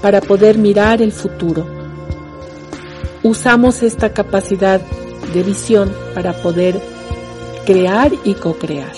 para 0.00 0.20
poder 0.20 0.58
mirar 0.58 1.02
el 1.02 1.12
futuro. 1.12 1.66
Usamos 3.22 3.82
esta 3.82 4.10
capacidad 4.10 4.80
de 5.34 5.42
visión 5.42 5.92
para 6.14 6.32
poder 6.32 6.80
crear 7.70 8.10
y 8.24 8.34
co-crear. 8.34 8.90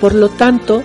Por 0.00 0.14
lo 0.14 0.28
tanto, 0.28 0.84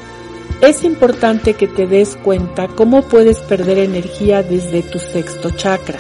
es 0.60 0.84
importante 0.84 1.54
que 1.54 1.68
te 1.68 1.86
des 1.86 2.16
cuenta 2.16 2.68
cómo 2.68 3.04
puedes 3.04 3.38
perder 3.38 3.78
energía 3.78 4.42
desde 4.42 4.82
tu 4.82 4.98
sexto 4.98 5.51
chakra. 5.51 6.00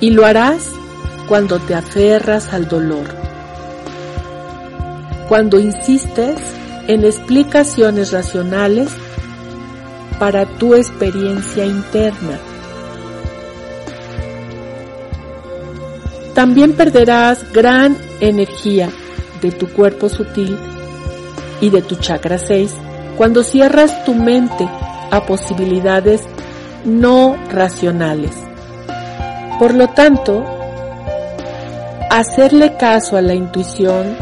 Y 0.00 0.10
lo 0.10 0.26
harás 0.26 0.68
cuando 1.28 1.60
te 1.60 1.76
aferras 1.76 2.52
al 2.52 2.66
dolor. 2.66 3.06
Cuando 5.28 5.60
insistes 5.60 6.40
en 6.88 7.04
explicaciones 7.04 8.10
racionales 8.10 8.88
para 10.18 10.44
tu 10.44 10.74
experiencia 10.74 11.64
interna. 11.64 12.40
También 16.34 16.72
perderás 16.72 17.52
gran 17.52 17.96
energía 18.22 18.88
de 19.42 19.50
tu 19.50 19.68
cuerpo 19.68 20.08
sutil 20.08 20.56
y 21.60 21.70
de 21.70 21.82
tu 21.82 21.96
chakra 21.96 22.38
6 22.38 22.72
cuando 23.16 23.42
cierras 23.42 24.04
tu 24.04 24.14
mente 24.14 24.66
a 25.10 25.26
posibilidades 25.26 26.22
no 26.84 27.36
racionales. 27.50 28.32
Por 29.58 29.74
lo 29.74 29.88
tanto, 29.88 30.42
hacerle 32.10 32.76
caso 32.76 33.16
a 33.16 33.22
la 33.22 33.34
intuición, 33.34 34.16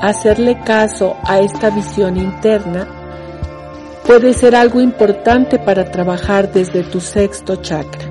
hacerle 0.00 0.60
caso 0.64 1.16
a 1.24 1.38
esta 1.38 1.70
visión 1.70 2.16
interna, 2.16 2.86
puede 4.06 4.32
ser 4.34 4.54
algo 4.54 4.80
importante 4.80 5.58
para 5.58 5.90
trabajar 5.90 6.52
desde 6.52 6.82
tu 6.82 7.00
sexto 7.00 7.56
chakra. 7.56 8.08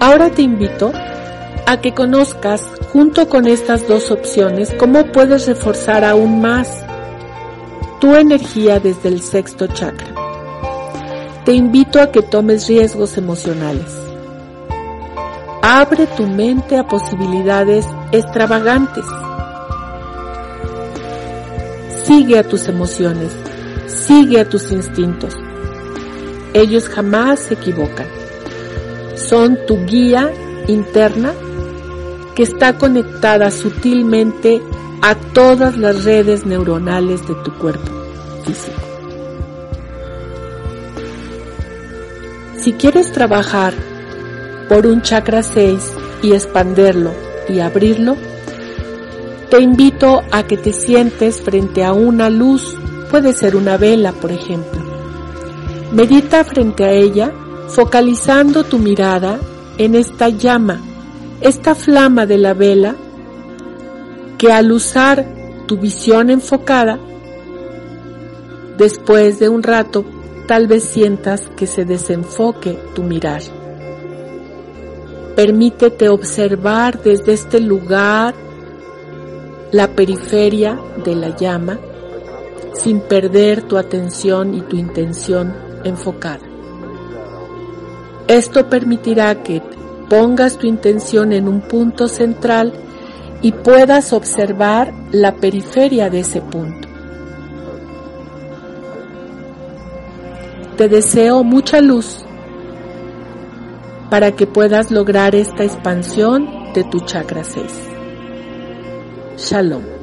Ahora 0.00 0.30
te 0.30 0.42
invito 0.42 0.92
a 1.66 1.80
que 1.80 1.92
conozcas 1.92 2.62
junto 2.92 3.28
con 3.28 3.48
estas 3.48 3.88
dos 3.88 4.12
opciones 4.12 4.72
cómo 4.78 5.04
puedes 5.10 5.48
reforzar 5.48 6.04
aún 6.04 6.40
más 6.40 6.68
tu 8.00 8.14
energía 8.14 8.78
desde 8.78 9.08
el 9.08 9.20
sexto 9.20 9.66
chakra. 9.66 10.06
Te 11.44 11.52
invito 11.52 12.00
a 12.00 12.12
que 12.12 12.22
tomes 12.22 12.68
riesgos 12.68 13.18
emocionales. 13.18 13.92
Abre 15.62 16.06
tu 16.06 16.24
mente 16.26 16.76
a 16.76 16.86
posibilidades 16.86 17.84
extravagantes. 18.12 19.04
Sigue 22.04 22.38
a 22.38 22.44
tus 22.44 22.68
emociones, 22.68 23.32
sigue 23.86 24.40
a 24.40 24.48
tus 24.48 24.70
instintos. 24.70 25.36
Ellos 26.54 26.88
jamás 26.88 27.40
se 27.40 27.54
equivocan. 27.54 28.06
Son 29.16 29.58
tu 29.66 29.84
guía 29.84 30.30
interna 30.68 31.32
que 32.36 32.42
está 32.42 32.76
conectada 32.76 33.50
sutilmente 33.50 34.62
a 35.00 35.14
todas 35.14 35.76
las 35.78 36.04
redes 36.04 36.44
neuronales 36.44 37.26
de 37.26 37.34
tu 37.36 37.52
cuerpo 37.54 37.90
físico. 38.44 38.82
Si 42.58 42.74
quieres 42.74 43.10
trabajar 43.10 43.72
por 44.68 44.86
un 44.86 45.00
chakra 45.00 45.42
6 45.42 45.94
y 46.22 46.32
expanderlo 46.32 47.12
y 47.48 47.60
abrirlo, 47.60 48.16
te 49.50 49.60
invito 49.60 50.22
a 50.30 50.42
que 50.42 50.58
te 50.58 50.72
sientes 50.72 51.40
frente 51.40 51.84
a 51.84 51.92
una 51.92 52.28
luz, 52.28 52.76
puede 53.10 53.32
ser 53.32 53.56
una 53.56 53.78
vela, 53.78 54.12
por 54.12 54.30
ejemplo. 54.30 54.80
Medita 55.92 56.44
frente 56.44 56.84
a 56.84 56.90
ella, 56.90 57.32
focalizando 57.68 58.64
tu 58.64 58.78
mirada 58.78 59.38
en 59.78 59.94
esta 59.94 60.28
llama, 60.28 60.82
esta 61.40 61.74
flama 61.74 62.26
de 62.26 62.38
la 62.38 62.54
vela, 62.54 62.96
que 64.38 64.52
al 64.52 64.72
usar 64.72 65.26
tu 65.66 65.78
visión 65.78 66.30
enfocada, 66.30 66.98
después 68.78 69.38
de 69.38 69.48
un 69.48 69.62
rato 69.62 70.04
tal 70.46 70.66
vez 70.66 70.84
sientas 70.84 71.42
que 71.56 71.66
se 71.66 71.84
desenfoque 71.84 72.78
tu 72.94 73.02
mirar. 73.02 73.42
Permítete 75.34 76.08
observar 76.08 77.02
desde 77.02 77.32
este 77.32 77.60
lugar 77.60 78.34
la 79.72 79.88
periferia 79.88 80.78
de 81.04 81.14
la 81.14 81.36
llama 81.36 81.78
sin 82.74 83.00
perder 83.00 83.62
tu 83.62 83.76
atención 83.76 84.54
y 84.54 84.60
tu 84.62 84.76
intención 84.76 85.54
enfocada. 85.84 86.40
Esto 88.28 88.68
permitirá 88.68 89.42
que 89.42 89.62
pongas 90.08 90.58
tu 90.58 90.66
intención 90.66 91.32
en 91.32 91.48
un 91.48 91.60
punto 91.60 92.08
central 92.08 92.72
y 93.42 93.52
puedas 93.52 94.12
observar 94.12 94.92
la 95.12 95.36
periferia 95.36 96.10
de 96.10 96.20
ese 96.20 96.40
punto. 96.40 96.88
Te 100.76 100.88
deseo 100.88 101.42
mucha 101.42 101.80
luz 101.80 102.24
para 104.10 104.32
que 104.32 104.46
puedas 104.46 104.90
lograr 104.90 105.34
esta 105.34 105.64
expansión 105.64 106.72
de 106.74 106.84
tu 106.84 107.00
chakra 107.00 107.44
6. 107.44 107.64
Shalom. 109.36 109.95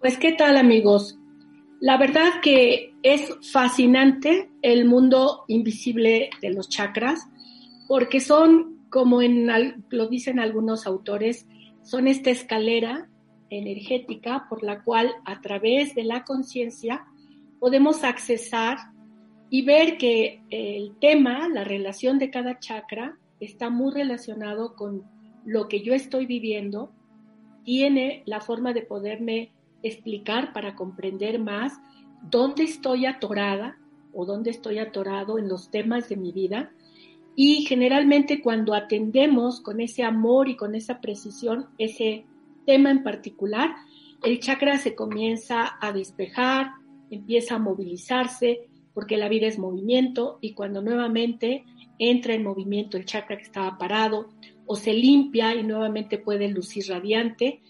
Pues 0.00 0.16
qué 0.16 0.32
tal 0.32 0.56
amigos. 0.56 1.18
La 1.78 1.98
verdad 1.98 2.40
que 2.42 2.94
es 3.02 3.36
fascinante 3.52 4.48
el 4.62 4.86
mundo 4.86 5.44
invisible 5.46 6.30
de 6.40 6.48
los 6.48 6.70
chakras 6.70 7.28
porque 7.86 8.20
son, 8.20 8.78
como 8.88 9.20
lo 9.20 10.08
dicen 10.08 10.40
algunos 10.40 10.86
autores, 10.86 11.46
son 11.82 12.08
esta 12.08 12.30
escalera 12.30 13.10
energética 13.50 14.46
por 14.48 14.62
la 14.62 14.82
cual 14.84 15.12
a 15.26 15.42
través 15.42 15.94
de 15.94 16.04
la 16.04 16.24
conciencia 16.24 17.04
podemos 17.58 18.02
accesar 18.02 18.78
y 19.50 19.66
ver 19.66 19.98
que 19.98 20.40
el 20.48 20.96
tema, 20.98 21.46
la 21.50 21.64
relación 21.64 22.18
de 22.18 22.30
cada 22.30 22.58
chakra, 22.58 23.18
está 23.38 23.68
muy 23.68 23.92
relacionado 23.92 24.76
con 24.76 25.04
lo 25.44 25.68
que 25.68 25.82
yo 25.82 25.92
estoy 25.92 26.24
viviendo, 26.24 26.90
tiene 27.64 28.22
la 28.24 28.40
forma 28.40 28.72
de 28.72 28.80
poderme 28.80 29.52
explicar 29.82 30.52
para 30.52 30.74
comprender 30.74 31.38
más 31.38 31.80
dónde 32.22 32.64
estoy 32.64 33.06
atorada 33.06 33.78
o 34.12 34.26
dónde 34.26 34.50
estoy 34.50 34.78
atorado 34.78 35.38
en 35.38 35.48
los 35.48 35.70
temas 35.70 36.08
de 36.08 36.16
mi 36.16 36.32
vida. 36.32 36.72
Y 37.36 37.64
generalmente 37.66 38.42
cuando 38.42 38.74
atendemos 38.74 39.60
con 39.60 39.80
ese 39.80 40.02
amor 40.02 40.48
y 40.48 40.56
con 40.56 40.74
esa 40.74 41.00
precisión 41.00 41.66
ese 41.78 42.24
tema 42.66 42.90
en 42.90 43.02
particular, 43.02 43.74
el 44.22 44.40
chakra 44.40 44.78
se 44.78 44.94
comienza 44.94 45.78
a 45.80 45.92
despejar, 45.92 46.72
empieza 47.10 47.54
a 47.54 47.58
movilizarse, 47.58 48.68
porque 48.92 49.16
la 49.16 49.28
vida 49.28 49.46
es 49.46 49.58
movimiento 49.58 50.38
y 50.40 50.52
cuando 50.52 50.82
nuevamente 50.82 51.64
entra 51.98 52.34
en 52.34 52.42
movimiento 52.42 52.96
el 52.96 53.04
chakra 53.04 53.36
que 53.36 53.44
estaba 53.44 53.78
parado 53.78 54.28
o 54.66 54.76
se 54.76 54.92
limpia 54.92 55.54
y 55.54 55.62
nuevamente 55.62 56.18
puede 56.18 56.48
lucir 56.48 56.84
radiante, 56.88 57.60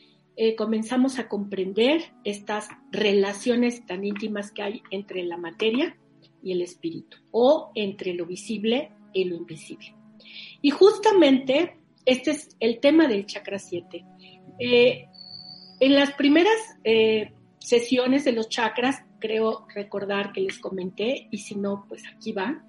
eh, 0.42 0.56
comenzamos 0.56 1.18
a 1.18 1.28
comprender 1.28 2.14
estas 2.24 2.70
relaciones 2.90 3.84
tan 3.84 4.06
íntimas 4.06 4.52
que 4.52 4.62
hay 4.62 4.82
entre 4.90 5.22
la 5.24 5.36
materia 5.36 5.98
y 6.42 6.52
el 6.52 6.62
espíritu, 6.62 7.18
o 7.30 7.70
entre 7.74 8.14
lo 8.14 8.24
visible 8.24 8.90
y 9.12 9.24
lo 9.24 9.36
invisible. 9.36 9.94
Y 10.62 10.70
justamente 10.70 11.76
este 12.06 12.30
es 12.30 12.56
el 12.58 12.80
tema 12.80 13.06
del 13.06 13.26
chakra 13.26 13.58
7. 13.58 14.02
Eh, 14.58 15.08
en 15.78 15.94
las 15.94 16.14
primeras 16.14 16.56
eh, 16.84 17.34
sesiones 17.58 18.24
de 18.24 18.32
los 18.32 18.48
chakras, 18.48 19.04
creo 19.18 19.66
recordar 19.74 20.32
que 20.32 20.40
les 20.40 20.58
comenté, 20.58 21.28
y 21.30 21.36
si 21.36 21.54
no, 21.54 21.84
pues 21.86 22.02
aquí 22.16 22.32
va, 22.32 22.64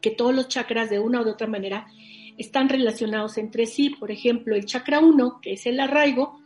que 0.00 0.12
todos 0.12 0.34
los 0.34 0.48
chakras 0.48 0.88
de 0.88 1.00
una 1.00 1.20
u 1.20 1.28
otra 1.28 1.48
manera 1.48 1.86
están 2.38 2.70
relacionados 2.70 3.36
entre 3.36 3.66
sí. 3.66 3.90
Por 3.90 4.10
ejemplo, 4.10 4.56
el 4.56 4.64
chakra 4.64 5.00
1, 5.00 5.40
que 5.42 5.52
es 5.52 5.66
el 5.66 5.80
arraigo, 5.80 6.40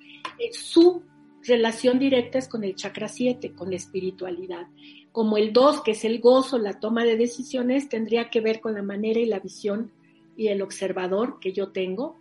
su 0.52 1.02
relación 1.42 1.98
directa 1.98 2.38
es 2.38 2.48
con 2.48 2.64
el 2.64 2.74
chakra 2.74 3.08
7, 3.08 3.52
con 3.52 3.70
la 3.70 3.76
espiritualidad. 3.76 4.66
Como 5.10 5.36
el 5.36 5.52
2, 5.52 5.82
que 5.82 5.92
es 5.92 6.04
el 6.04 6.20
gozo, 6.20 6.58
la 6.58 6.80
toma 6.80 7.04
de 7.04 7.16
decisiones, 7.16 7.88
tendría 7.88 8.30
que 8.30 8.40
ver 8.40 8.60
con 8.60 8.74
la 8.74 8.82
manera 8.82 9.20
y 9.20 9.26
la 9.26 9.40
visión 9.40 9.92
y 10.36 10.48
el 10.48 10.62
observador 10.62 11.38
que 11.40 11.52
yo 11.52 11.70
tengo. 11.70 12.16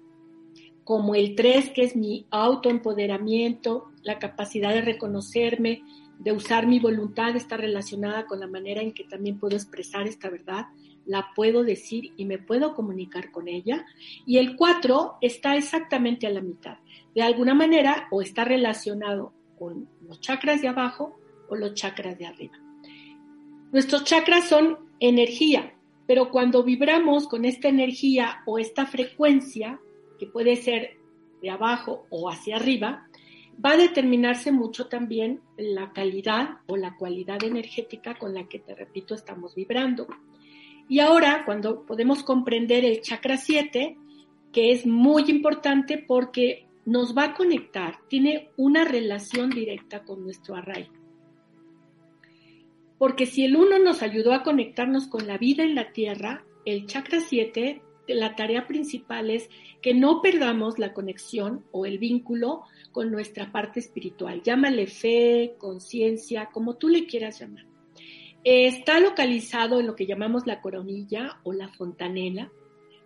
Como 0.84 1.16
el 1.16 1.36
3, 1.36 1.70
que 1.70 1.84
es 1.84 1.96
mi 1.96 2.26
autoempoderamiento, 2.32 3.92
la 4.04 4.20
capacidad 4.20 4.74
de 4.74 4.82
reconocerme, 4.82 5.84
de 6.20 6.32
usar 6.32 6.68
mi 6.68 6.80
voluntad, 6.80 7.36
está 7.36 7.58
relacionada 7.58 8.26
con 8.26 8.40
la 8.40 8.48
manera 8.48 8.82
en 8.82 8.94
que 8.94 9.04
también 9.06 9.40
puedo 9.40 9.56
expresar 9.56 10.08
esta 10.08 10.30
verdad, 10.30 10.66
la 11.06 11.32
puedo 11.36 11.64
decir 11.64 12.14
y 12.18 12.26
me 12.26 12.38
puedo 12.38 12.74
comunicar 12.74 13.32
con 13.32 13.48
ella. 13.48 13.86
Y 14.26 14.38
el 14.38 14.56
4 14.56 15.18
está 15.22 15.56
exactamente 15.56 16.28
a 16.28 16.32
la 16.32 16.42
mitad 16.42 16.78
de 17.14 17.22
alguna 17.22 17.54
manera 17.54 18.08
o 18.12 18.22
está 18.22 18.46
relacionado 18.46 19.34
con 19.58 19.88
los 20.08 20.20
chakras 20.20 20.62
de 20.62 20.70
abajo 20.70 21.20
o 21.50 21.56
los 21.56 21.74
chakras 21.74 22.18
de 22.18 22.26
arriba. 22.26 22.58
Nuestros 23.72 24.04
chakras 24.04 24.48
son 24.48 24.78
energía, 25.00 25.74
pero 26.08 26.30
cuando 26.30 26.64
vibramos 26.64 27.28
con 27.28 27.46
esta 27.46 27.68
energía 27.68 28.42
o 28.46 28.60
esta 28.60 28.86
frecuencia, 28.86 29.80
que 30.20 30.28
puede 30.28 30.56
ser 30.56 30.98
de 31.42 31.50
abajo 31.50 32.06
o 32.10 32.30
hacia 32.30 32.58
arriba, 32.58 33.08
va 33.64 33.72
a 33.72 33.78
determinarse 33.78 34.52
mucho 34.52 34.88
también 34.88 35.42
la 35.58 35.92
calidad 35.94 36.60
o 36.68 36.78
la 36.78 36.96
cualidad 36.96 37.44
energética 37.44 38.18
con 38.18 38.34
la 38.34 38.48
que, 38.48 38.60
te 38.60 38.76
repito, 38.76 39.16
estamos 39.16 39.56
vibrando. 39.56 40.08
Y 40.92 41.00
ahora, 41.00 41.44
cuando 41.46 41.86
podemos 41.86 42.22
comprender 42.22 42.84
el 42.84 43.00
chakra 43.00 43.38
7, 43.38 43.96
que 44.52 44.72
es 44.74 44.86
muy 44.86 45.24
importante 45.30 45.98
porque 45.98 46.68
nos 46.84 47.18
va 47.18 47.28
a 47.28 47.34
conectar, 47.34 48.00
tiene 48.10 48.50
una 48.58 48.84
relación 48.84 49.52
directa 49.52 50.04
con 50.04 50.22
nuestro 50.22 50.54
arraigo. 50.54 50.92
Porque 52.98 53.26
si 53.26 53.46
el 53.46 53.56
1 53.56 53.80
nos 53.80 54.02
ayudó 54.02 54.34
a 54.34 54.44
conectarnos 54.44 55.08
con 55.08 55.28
la 55.28 55.38
vida 55.38 55.64
en 55.64 55.76
la 55.76 55.94
tierra, 55.94 56.44
el 56.66 56.88
chakra 56.88 57.22
7, 57.22 57.82
la 58.08 58.36
tarea 58.36 58.68
principal 58.68 59.30
es 59.30 59.50
que 59.82 59.94
no 59.94 60.22
perdamos 60.22 60.78
la 60.78 60.92
conexión 60.92 61.64
o 61.72 61.86
el 61.86 62.00
vínculo 62.00 62.64
con 62.92 63.12
nuestra 63.12 63.54
parte 63.54 63.80
espiritual. 63.80 64.42
Llámale 64.44 64.88
fe, 64.88 65.56
conciencia, 65.58 66.50
como 66.52 66.76
tú 66.76 66.90
le 66.90 67.06
quieras 67.06 67.40
llamar. 67.40 67.71
Está 68.44 69.00
localizado 69.00 69.80
en 69.80 69.86
lo 69.86 69.96
que 69.96 70.08
llamamos 70.08 70.48
la 70.48 70.62
coronilla 70.62 71.40
o 71.44 71.54
la 71.54 71.70
fontanela. 71.70 72.52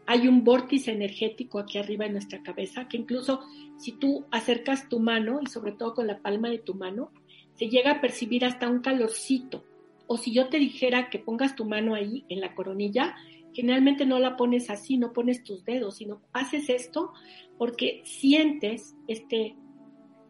Hay 0.06 0.30
un 0.30 0.46
vórtice 0.46 0.92
energético 0.92 1.60
aquí 1.60 1.78
arriba 1.78 2.06
en 2.06 2.14
nuestra 2.14 2.42
cabeza 2.42 2.88
que 2.88 2.96
incluso 2.96 3.42
si 3.78 3.92
tú 3.94 4.26
acercas 4.32 4.88
tu 4.88 5.00
mano 5.00 5.40
y 5.42 5.48
sobre 5.48 5.74
todo 5.74 5.94
con 5.94 6.08
la 6.08 6.22
palma 6.22 6.50
de 6.50 6.60
tu 6.60 6.74
mano, 6.74 7.12
se 7.56 7.68
llega 7.68 7.92
a 7.92 8.02
percibir 8.02 8.46
hasta 8.46 8.70
un 8.70 8.80
calorcito. 8.80 9.66
O 10.08 10.18
si 10.18 10.32
yo 10.32 10.48
te 10.48 10.58
dijera 10.58 11.10
que 11.10 11.20
pongas 11.20 11.56
tu 11.56 11.66
mano 11.66 11.96
ahí 11.96 12.24
en 12.30 12.40
la 12.40 12.56
coronilla, 12.56 13.16
generalmente 13.54 14.06
no 14.06 14.20
la 14.20 14.38
pones 14.38 14.70
así, 14.70 14.98
no 14.98 15.12
pones 15.12 15.44
tus 15.44 15.66
dedos, 15.66 15.98
sino 15.98 16.22
haces 16.32 16.70
esto 16.70 17.12
porque 17.58 18.02
sientes 18.06 18.96
este 19.08 19.56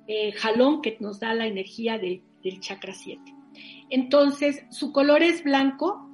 eh, 0.07 0.31
jalón 0.31 0.81
que 0.81 0.97
nos 0.99 1.19
da 1.19 1.35
la 1.35 1.45
energía 1.45 1.99
del 1.99 2.21
chakra 2.59 2.93
7. 2.93 3.44
Entonces, 3.89 4.63
su 4.69 4.91
color 4.91 5.23
es 5.23 5.43
blanco 5.43 6.09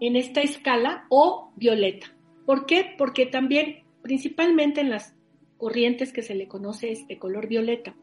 en 0.00 0.16
esta 0.16 0.40
escala 0.40 1.06
o 1.08 1.52
violeta. 1.56 2.14
¿Por 2.46 2.66
qué? 2.66 2.94
Porque 2.96 3.26
también, 3.26 3.84
principalmente 4.02 4.80
en 4.80 4.90
las 4.90 5.14
corrientes 5.56 6.12
que 6.12 6.22
se 6.22 6.34
le 6.34 6.48
conoce 6.48 6.92
es 6.92 7.06
de 7.08 7.18
color 7.18 7.48
violeta. 7.48 7.94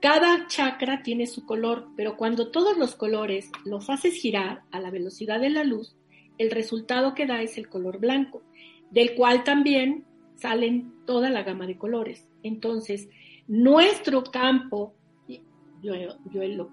Cada 0.00 0.46
chakra 0.46 1.02
tiene 1.02 1.26
su 1.26 1.44
color, 1.44 1.88
pero 1.96 2.16
cuando 2.16 2.50
todos 2.50 2.76
los 2.76 2.94
colores 2.94 3.50
los 3.64 3.90
haces 3.90 4.14
girar 4.14 4.62
a 4.70 4.80
la 4.80 4.90
velocidad 4.90 5.40
de 5.40 5.50
la 5.50 5.62
luz, 5.62 5.94
el 6.38 6.50
resultado 6.50 7.14
que 7.14 7.26
da 7.26 7.42
es 7.42 7.58
el 7.58 7.68
color 7.68 7.98
blanco, 7.98 8.42
del 8.90 9.14
cual 9.14 9.44
también 9.44 10.04
salen 10.36 10.92
toda 11.06 11.28
la 11.28 11.42
gama 11.42 11.66
de 11.66 11.76
colores. 11.76 12.26
Entonces, 12.42 13.10
nuestro 13.46 14.24
campo 14.24 14.94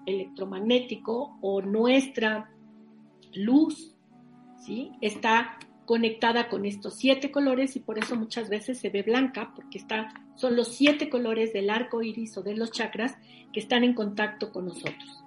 electromagnético 0.06 1.38
o 1.40 1.62
nuestra 1.62 2.50
luz, 3.34 3.96
¿sí? 4.64 4.92
Está 5.00 5.58
conectada 5.84 6.48
con 6.48 6.66
estos 6.66 6.96
siete 6.96 7.30
colores 7.30 7.74
y 7.76 7.80
por 7.80 7.98
eso 7.98 8.14
muchas 8.14 8.50
veces 8.50 8.78
se 8.78 8.90
ve 8.90 9.02
blanca, 9.02 9.52
porque 9.54 9.78
está, 9.78 10.12
son 10.34 10.54
los 10.54 10.68
siete 10.68 11.08
colores 11.08 11.52
del 11.52 11.70
arco 11.70 12.02
iris 12.02 12.36
o 12.36 12.42
de 12.42 12.54
los 12.54 12.70
chakras 12.70 13.16
que 13.52 13.60
están 13.60 13.84
en 13.84 13.94
contacto 13.94 14.52
con 14.52 14.66
nosotros. 14.66 15.24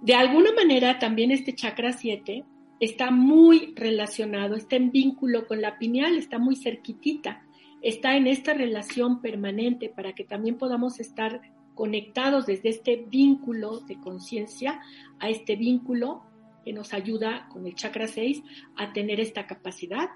De 0.00 0.14
alguna 0.14 0.52
manera, 0.52 0.98
también 0.98 1.30
este 1.30 1.54
chakra 1.54 1.92
7 1.92 2.44
está 2.78 3.10
muy 3.10 3.72
relacionado, 3.74 4.54
está 4.54 4.76
en 4.76 4.90
vínculo 4.90 5.46
con 5.46 5.60
la 5.60 5.78
pineal, 5.78 6.16
está 6.16 6.38
muy 6.38 6.56
cerquitita, 6.56 7.42
está 7.82 8.16
en 8.16 8.26
esta 8.26 8.54
relación 8.54 9.20
permanente 9.22 9.88
para 9.88 10.14
que 10.14 10.24
también 10.24 10.56
podamos 10.56 11.00
estar 11.00 11.40
conectados 11.74 12.46
desde 12.46 12.68
este 12.68 13.04
vínculo 13.08 13.80
de 13.80 14.00
conciencia 14.00 14.80
a 15.18 15.28
este 15.28 15.56
vínculo 15.56 16.22
que 16.64 16.72
nos 16.72 16.94
ayuda 16.94 17.48
con 17.50 17.66
el 17.66 17.74
chakra 17.74 18.06
6 18.06 18.42
a 18.76 18.92
tener 18.92 19.20
esta 19.20 19.46
capacidad 19.46 20.10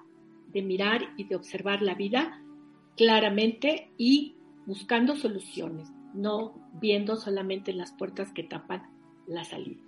de 0.49 0.63
mirar 0.63 1.13
y 1.17 1.25
de 1.25 1.37
observar 1.37 1.83
la 1.83 1.95
vida 1.95 2.43
claramente 2.97 3.91
y 3.97 4.37
buscando 4.67 5.17
soluciones, 5.17 5.91
no 6.15 6.55
viendo 6.81 7.17
solamente 7.17 7.73
las 7.73 7.93
puertas 7.93 8.33
que 8.33 8.43
tapan 8.43 8.91
la 9.27 9.45
salida. 9.45 9.81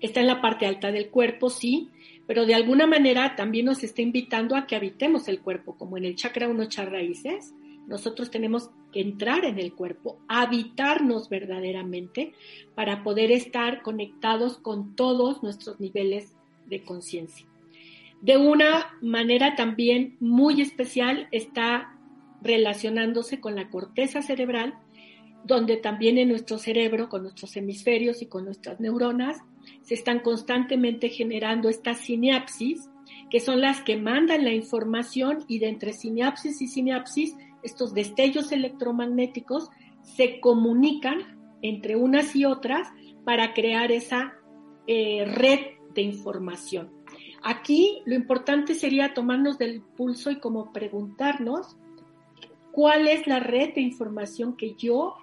Está 0.00 0.20
en 0.20 0.28
la 0.28 0.40
parte 0.40 0.66
alta 0.66 0.92
del 0.92 1.10
cuerpo, 1.10 1.50
sí, 1.50 1.90
pero 2.26 2.46
de 2.46 2.54
alguna 2.54 2.86
manera 2.86 3.34
también 3.34 3.66
nos 3.66 3.82
está 3.82 4.02
invitando 4.02 4.54
a 4.54 4.66
que 4.66 4.76
habitemos 4.76 5.26
el 5.28 5.40
cuerpo, 5.40 5.76
como 5.76 5.96
en 5.96 6.04
el 6.04 6.14
chakra 6.14 6.48
1 6.48 6.66
chakra 6.66 6.92
raíces, 6.92 7.54
nosotros 7.88 8.30
tenemos 8.30 8.70
entrar 9.00 9.44
en 9.44 9.58
el 9.58 9.74
cuerpo, 9.74 10.18
habitarnos 10.28 11.28
verdaderamente 11.28 12.32
para 12.74 13.02
poder 13.02 13.30
estar 13.30 13.82
conectados 13.82 14.58
con 14.58 14.96
todos 14.96 15.42
nuestros 15.42 15.78
niveles 15.80 16.34
de 16.66 16.82
conciencia. 16.82 17.46
De 18.20 18.36
una 18.36 18.96
manera 19.00 19.54
también 19.54 20.16
muy 20.18 20.60
especial 20.60 21.28
está 21.30 21.96
relacionándose 22.42 23.40
con 23.40 23.54
la 23.54 23.70
corteza 23.70 24.22
cerebral, 24.22 24.74
donde 25.44 25.76
también 25.76 26.18
en 26.18 26.28
nuestro 26.28 26.58
cerebro, 26.58 27.08
con 27.08 27.22
nuestros 27.22 27.56
hemisferios 27.56 28.20
y 28.22 28.26
con 28.26 28.44
nuestras 28.44 28.80
neuronas, 28.80 29.38
se 29.82 29.94
están 29.94 30.20
constantemente 30.20 31.08
generando 31.08 31.68
estas 31.68 32.00
sinapsis, 32.00 32.88
que 33.30 33.40
son 33.40 33.60
las 33.60 33.80
que 33.82 33.96
mandan 33.96 34.44
la 34.44 34.52
información 34.52 35.44
y 35.46 35.60
de 35.60 35.68
entre 35.68 35.92
sinapsis 35.92 36.60
y 36.60 36.66
sinapsis 36.66 37.36
estos 37.68 37.94
destellos 37.94 38.50
electromagnéticos 38.50 39.70
se 40.02 40.40
comunican 40.40 41.38
entre 41.62 41.96
unas 41.96 42.34
y 42.34 42.44
otras 42.44 42.88
para 43.24 43.52
crear 43.52 43.92
esa 43.92 44.34
eh, 44.86 45.24
red 45.26 45.60
de 45.94 46.02
información. 46.02 46.90
Aquí 47.42 48.02
lo 48.04 48.14
importante 48.14 48.74
sería 48.74 49.14
tomarnos 49.14 49.58
del 49.58 49.82
pulso 49.82 50.30
y 50.30 50.40
como 50.40 50.72
preguntarnos 50.72 51.76
cuál 52.72 53.06
es 53.06 53.26
la 53.26 53.38
red 53.38 53.74
de 53.74 53.80
información 53.80 54.56
que 54.56 54.74
yo 54.74 55.14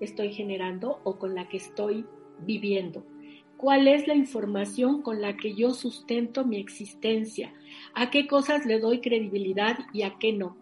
estoy 0.00 0.32
generando 0.32 1.00
o 1.04 1.18
con 1.18 1.34
la 1.34 1.48
que 1.48 1.56
estoy 1.56 2.04
viviendo. 2.40 3.04
¿Cuál 3.56 3.88
es 3.88 4.06
la 4.06 4.14
información 4.14 5.00
con 5.00 5.22
la 5.22 5.36
que 5.36 5.54
yo 5.54 5.72
sustento 5.72 6.44
mi 6.44 6.58
existencia? 6.58 7.54
¿A 7.94 8.10
qué 8.10 8.26
cosas 8.26 8.66
le 8.66 8.78
doy 8.78 9.00
credibilidad 9.00 9.78
y 9.92 10.02
a 10.02 10.18
qué 10.18 10.32
no? 10.32 10.56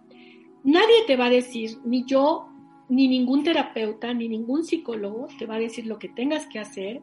Nadie 0.65 1.05
te 1.07 1.17
va 1.17 1.27
a 1.27 1.31
decir, 1.31 1.79
ni 1.85 2.05
yo, 2.05 2.49
ni 2.89 3.09
ningún 3.09 3.43
terapeuta, 3.43 4.13
ni 4.15 4.29
ningún 4.29 4.65
psicólogo 4.65 5.29
te 5.39 5.47
va 5.47 5.57
a 5.57 5.61
decir 5.61 5.87
lo 5.87 5.99
que 5.99 6.09
tengas 6.09 6.47
que 6.47 6.59
hacer 6.59 7.01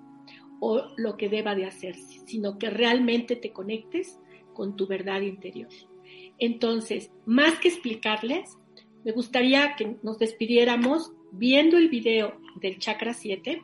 o 0.59 0.83
lo 0.97 1.17
que 1.17 1.29
deba 1.29 1.55
de 1.55 1.65
hacerse, 1.65 2.21
sino 2.25 2.57
que 2.57 2.69
realmente 2.69 3.35
te 3.35 3.51
conectes 3.51 4.19
con 4.53 4.75
tu 4.75 4.87
verdad 4.87 5.21
interior. 5.21 5.69
Entonces, 6.37 7.11
más 7.25 7.59
que 7.59 7.69
explicarles, 7.69 8.57
me 9.03 9.11
gustaría 9.11 9.75
que 9.75 9.97
nos 10.03 10.19
despidiéramos 10.19 11.13
viendo 11.31 11.77
el 11.77 11.89
video 11.89 12.39
del 12.59 12.79
chakra 12.79 13.13
7. 13.13 13.61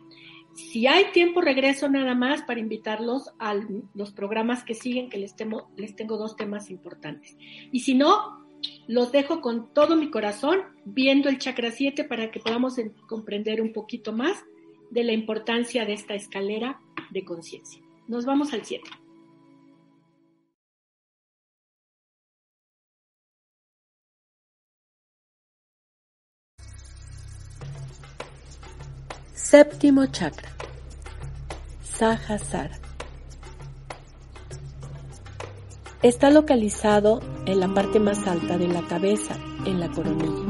Si 0.54 0.88
hay 0.88 1.12
tiempo, 1.12 1.42
regreso 1.42 1.90
nada 1.90 2.16
más 2.16 2.44
para 2.44 2.60
invitarlos 2.60 3.30
a 3.40 3.54
los 3.94 4.12
programas 4.14 4.64
que 4.64 4.74
siguen, 4.74 5.10
que 5.10 5.18
les 5.18 5.36
tengo, 5.36 5.70
les 5.76 5.96
tengo 5.96 6.18
dos 6.18 6.38
temas 6.38 6.70
importantes. 6.70 7.38
Y 7.72 7.82
si 7.82 7.94
no, 7.94 8.45
los 8.88 9.12
dejo 9.12 9.42
con 9.42 9.74
todo 9.74 9.96
mi 9.96 10.12
corazón 10.12 10.62
viendo 10.86 11.30
el 11.30 11.40
chakra 11.40 11.72
7 11.72 12.04
para 12.04 12.32
que 12.32 12.40
podamos 12.40 12.76
comprender 13.08 13.62
un 13.62 13.74
poquito 13.74 14.14
más 14.14 14.44
de 14.92 15.04
la 15.04 15.14
importancia 15.14 15.86
de 15.86 15.94
esta 15.94 16.14
escalera 16.14 16.80
de 17.12 17.26
conciencia. 17.26 17.82
Nos 18.08 18.26
vamos 18.26 18.54
al 18.54 18.64
7. 18.64 18.84
Séptimo 29.34 30.06
chakra. 30.08 30.50
Sahasrara. 31.84 32.85
Está 36.06 36.30
localizado 36.30 37.20
en 37.48 37.60
la 37.60 37.74
parte 37.74 38.00
más 38.00 38.28
alta 38.28 38.60
de 38.60 38.68
la 38.68 38.84
cabeza, 38.84 39.36
en 39.66 39.80
la 39.80 39.90
coronilla. 39.90 40.46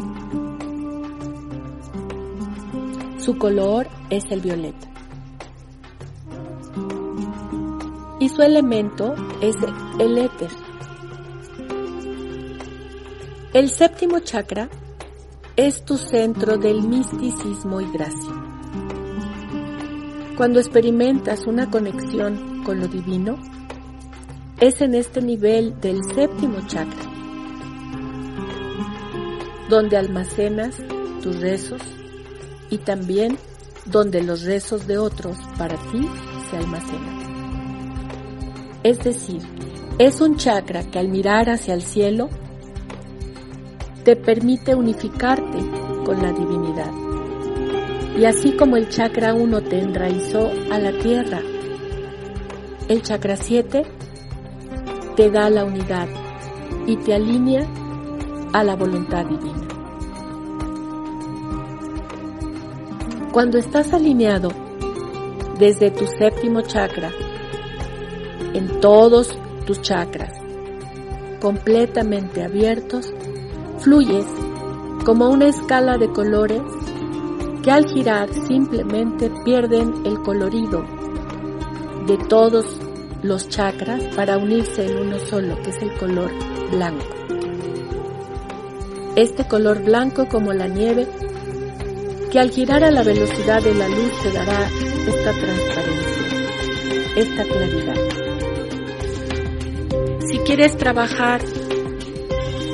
Su 3.20 3.38
color 3.38 3.88
es 4.10 4.26
el 4.32 4.42
violeta. 4.42 4.92
Y 8.20 8.28
su 8.28 8.42
elemento 8.42 9.16
es 9.40 9.56
el 9.98 10.18
éter. 10.18 10.52
El 13.54 13.70
séptimo 13.70 14.20
chakra 14.20 14.68
es 15.56 15.86
tu 15.86 15.96
centro 15.96 16.58
del 16.58 16.82
misticismo 16.82 17.80
y 17.80 17.90
gracia. 17.94 18.34
Cuando 20.36 20.60
experimentas 20.60 21.48
una 21.48 21.72
conexión 21.72 22.62
con 22.66 22.82
lo 22.82 22.90
divino, 22.90 23.40
es 24.66 24.82
en 24.82 24.96
este 24.96 25.22
nivel 25.22 25.80
del 25.80 26.04
séptimo 26.16 26.58
chakra, 26.66 27.04
donde 29.70 29.96
almacenas 29.96 30.76
tus 31.22 31.40
rezos 31.40 31.82
y 32.72 32.80
también 32.80 33.38
donde 33.86 34.24
los 34.24 34.42
rezos 34.42 34.88
de 34.88 34.98
otros 34.98 35.38
para 35.60 35.78
ti 35.92 36.10
se 36.50 36.58
almacenan. 36.58 38.10
Es 38.82 39.04
decir, 39.04 39.44
es 40.00 40.20
un 40.20 40.36
chakra 40.36 40.84
que 40.90 40.98
al 40.98 41.10
mirar 41.10 41.48
hacia 41.52 41.76
el 41.76 41.84
cielo 41.84 42.30
te 44.04 44.16
permite 44.16 44.74
unificarte 44.74 45.60
con 46.04 46.24
la 46.24 46.32
divinidad. 46.32 46.92
Y 48.18 48.26
así 48.26 48.54
como 48.54 48.78
el 48.78 48.90
chakra 48.90 49.36
1 49.36 49.62
te 49.62 49.80
enraizó 49.80 50.50
a 50.72 50.80
la 50.80 50.92
tierra, 50.98 51.40
el 52.88 53.04
chakra 53.04 53.36
7 53.36 54.05
te 55.16 55.32
da 55.32 55.50
la 55.50 55.64
unidad 55.64 56.08
y 56.86 56.98
te 56.98 57.14
alinea 57.14 57.66
a 58.54 58.64
la 58.64 58.76
voluntad 58.76 59.26
divina. 59.26 59.68
Cuando 63.32 63.58
estás 63.58 63.94
alineado 63.94 64.50
desde 65.58 65.92
tu 65.92 66.06
séptimo 66.06 66.62
chakra, 66.62 67.12
en 68.54 68.80
todos 68.80 69.38
tus 69.66 69.82
chakras, 69.82 70.34
completamente 71.42 72.44
abiertos, 72.44 73.14
fluyes 73.80 74.26
como 75.06 75.30
una 75.30 75.48
escala 75.48 75.98
de 75.98 76.10
colores 76.12 76.62
que 77.62 77.72
al 77.72 77.86
girar 77.86 78.34
simplemente 78.48 79.32
pierden 79.44 80.06
el 80.06 80.22
colorido 80.22 80.84
de 82.08 82.18
todos 82.30 82.66
los 83.24 83.50
chakras 83.50 84.04
para 84.16 84.38
unirse 84.38 84.86
en 84.86 84.98
uno 84.98 85.20
solo, 85.20 85.62
que 85.62 85.70
es 85.70 85.82
el 85.82 85.94
color 85.98 86.32
blanco. 86.72 87.06
Este 89.16 89.48
color 89.48 89.84
blanco 89.84 90.28
como 90.28 90.54
la 90.54 90.68
nieve, 90.68 91.08
que 92.32 92.40
al 92.40 92.52
girar 92.52 92.84
a 92.84 92.92
la 92.92 93.04
velocidad 93.04 93.62
de 93.62 93.74
la 93.74 93.88
luz 93.88 94.12
te 94.22 94.32
dará 94.32 94.68
esta 95.08 95.32
transparencia, 95.32 96.16
esta 97.16 97.44
claridad. 97.44 97.96
Si 100.30 100.38
quieres 100.40 100.76
trabajar 100.78 101.42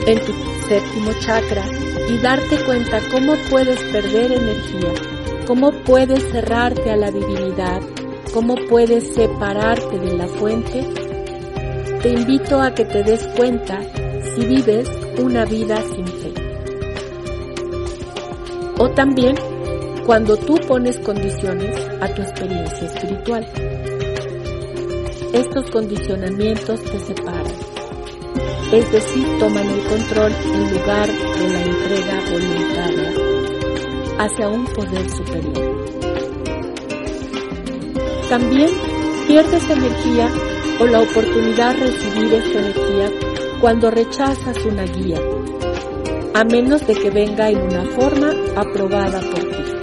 en 0.07 0.19
tu 0.19 0.33
séptimo 0.67 1.11
chakra 1.19 1.63
y 2.09 2.17
darte 2.17 2.57
cuenta 2.65 2.99
cómo 3.11 3.35
puedes 3.49 3.79
perder 3.83 4.31
energía, 4.31 4.93
cómo 5.45 5.71
puedes 5.83 6.23
cerrarte 6.31 6.89
a 6.89 6.97
la 6.97 7.11
divinidad, 7.11 7.81
cómo 8.33 8.55
puedes 8.69 9.13
separarte 9.13 9.99
de 9.99 10.17
la 10.17 10.27
fuente, 10.27 10.87
te 12.01 12.09
invito 12.09 12.59
a 12.61 12.73
que 12.73 12.85
te 12.85 13.03
des 13.03 13.25
cuenta 13.35 13.79
si 14.33 14.45
vives 14.45 14.89
una 15.19 15.45
vida 15.45 15.81
sin 15.93 16.07
fe. 16.07 16.33
O 18.77 18.89
también 18.89 19.35
cuando 20.05 20.35
tú 20.35 20.55
pones 20.67 20.97
condiciones 20.99 21.77
a 22.01 22.07
tu 22.07 22.21
experiencia 22.21 22.87
espiritual. 22.87 23.47
Estos 25.33 25.69
condicionamientos 25.71 26.81
te 26.81 26.99
separan, 26.99 27.45
es 28.73 28.91
decir, 28.91 29.25
toman 29.39 29.67
el 29.67 29.83
control 29.83 30.31
en 30.31 30.73
lugar 30.73 31.07
de 31.07 31.49
la 31.49 31.61
entrega 31.63 32.21
voluntaria 32.31 33.13
hacia 34.19 34.49
un 34.49 34.65
poder 34.65 35.09
superior. 35.09 35.80
También 38.31 38.69
pierdes 39.27 39.69
energía 39.69 40.29
o 40.79 40.85
la 40.85 41.01
oportunidad 41.01 41.75
de 41.75 41.87
recibir 41.87 42.33
esta 42.33 42.59
energía 42.59 43.11
cuando 43.59 43.91
rechazas 43.91 44.55
una 44.63 44.83
guía, 44.83 45.19
a 46.33 46.45
menos 46.45 46.87
de 46.87 46.93
que 46.93 47.09
venga 47.09 47.49
en 47.49 47.59
una 47.59 47.83
forma 47.91 48.31
aprobada 48.55 49.19
por 49.19 49.39
ti. 49.41 49.73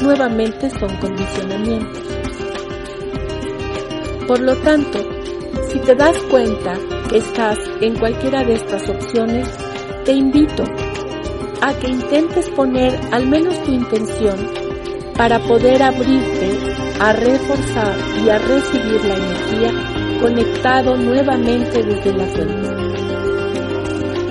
Nuevamente 0.00 0.70
son 0.70 0.96
condicionamientos. 0.98 2.04
Por 4.28 4.38
lo 4.38 4.54
tanto, 4.58 5.00
si 5.72 5.80
te 5.80 5.96
das 5.96 6.16
cuenta 6.30 6.74
que 7.08 7.18
estás 7.18 7.58
en 7.80 7.98
cualquiera 7.98 8.44
de 8.44 8.54
estas 8.54 8.88
opciones, 8.88 9.48
te 10.04 10.12
invito 10.12 10.62
a 11.62 11.74
que 11.74 11.88
intentes 11.88 12.48
poner 12.50 12.96
al 13.10 13.26
menos 13.26 13.60
tu 13.64 13.72
intención 13.72 14.60
para 15.20 15.38
poder 15.40 15.82
abrirte 15.82 16.59
a 17.00 17.14
reforzar 17.14 17.96
y 18.22 18.28
a 18.28 18.38
recibir 18.38 19.02
la 19.06 19.16
energía 19.16 20.20
conectado 20.20 20.96
nuevamente 20.98 21.82
desde 21.82 22.12
la 22.12 22.26
fuente. 22.26 22.68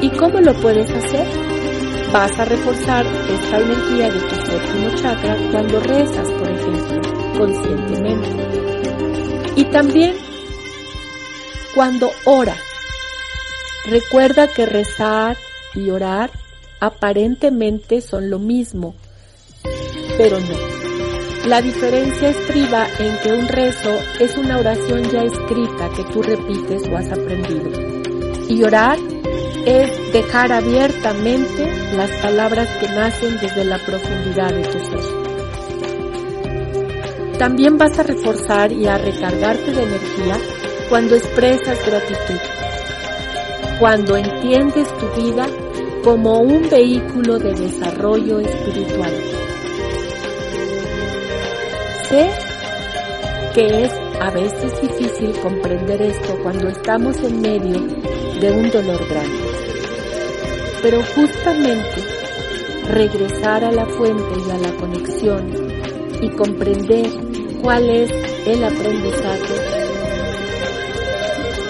¿Y 0.02 0.10
cómo 0.12 0.40
lo 0.40 0.54
puedes 0.62 0.88
hacer? 0.92 1.28
Vas 2.14 2.40
a 2.40 2.46
reforzar 2.46 3.08
esta 3.08 3.58
energía 3.58 4.12
de 4.12 4.20
tu 4.20 4.36
séptimo 4.36 4.90
chakra 5.02 5.36
cuando 5.52 5.80
rezas, 5.80 6.28
por 6.30 6.48
ejemplo, 6.48 7.02
conscientemente. 7.40 8.30
Y 9.56 9.66
también 9.66 10.16
cuando 11.74 12.12
oras. 12.26 12.60
Recuerda 13.88 14.48
que 14.48 14.68
rezar 14.68 15.38
y 15.74 15.90
orar 15.90 16.30
aparentemente 16.80 18.02
son 18.02 18.30
lo 18.30 18.38
mismo, 18.38 18.94
pero 20.18 20.40
no. 20.40 20.79
La 21.48 21.62
diferencia 21.62 22.30
estriba 22.30 22.86
en 23.00 23.18
que 23.20 23.32
un 23.32 23.48
rezo 23.48 23.98
es 24.20 24.38
una 24.38 24.60
oración 24.60 25.04
ya 25.10 25.24
escrita 25.24 25.90
que 25.96 26.04
tú 26.12 26.22
repites 26.22 26.84
o 26.90 26.98
has 26.98 27.10
aprendido. 27.10 27.72
Y 28.50 28.62
orar 28.62 29.00
es 29.66 30.12
dejar 30.12 30.52
abiertamente 30.52 31.94
las 31.96 32.12
palabras 32.22 32.68
que 32.80 32.90
nacen 32.90 33.38
desde 33.42 33.64
la 33.64 33.80
profundidad 33.80 34.54
de 34.54 34.64
tu 34.64 34.80
ser. 34.80 35.00
También 37.38 37.78
vas 37.78 37.98
a 37.98 38.04
reforzar 38.04 38.72
y 38.74 38.86
a 38.86 38.98
recargarte 38.98 39.72
de 39.72 39.84
energía 39.84 40.38
cuando 40.90 41.16
expresas 41.16 41.80
gratitud, 41.86 42.40
cuando 43.80 44.18
entiendes 44.18 44.88
tu 44.98 45.08
vida 45.22 45.48
como 46.04 46.42
un 46.42 46.70
vehículo 46.70 47.40
de 47.40 47.54
desarrollo 47.54 48.40
espiritual 48.40 49.14
Sé 52.10 52.28
que 53.54 53.86
es 53.86 53.94
a 54.20 54.32
veces 54.32 54.82
difícil 54.82 55.32
comprender 55.42 56.02
esto 56.02 56.36
cuando 56.42 56.68
estamos 56.70 57.16
en 57.18 57.40
medio 57.40 57.82
de 58.42 58.52
un 58.52 58.72
dolor 58.72 59.08
grande. 59.08 59.44
Pero 60.82 61.04
justamente 61.14 62.02
regresar 62.92 63.64
a 63.64 63.72
la 63.72 63.86
fuente 63.86 64.40
y 64.48 64.50
a 64.50 64.58
la 64.58 64.72
conexión 64.78 65.54
y 66.20 66.30
comprender 66.30 67.12
cuál 67.62 67.88
es 67.88 68.12
el 68.48 68.64
aprendizaje, 68.64 69.54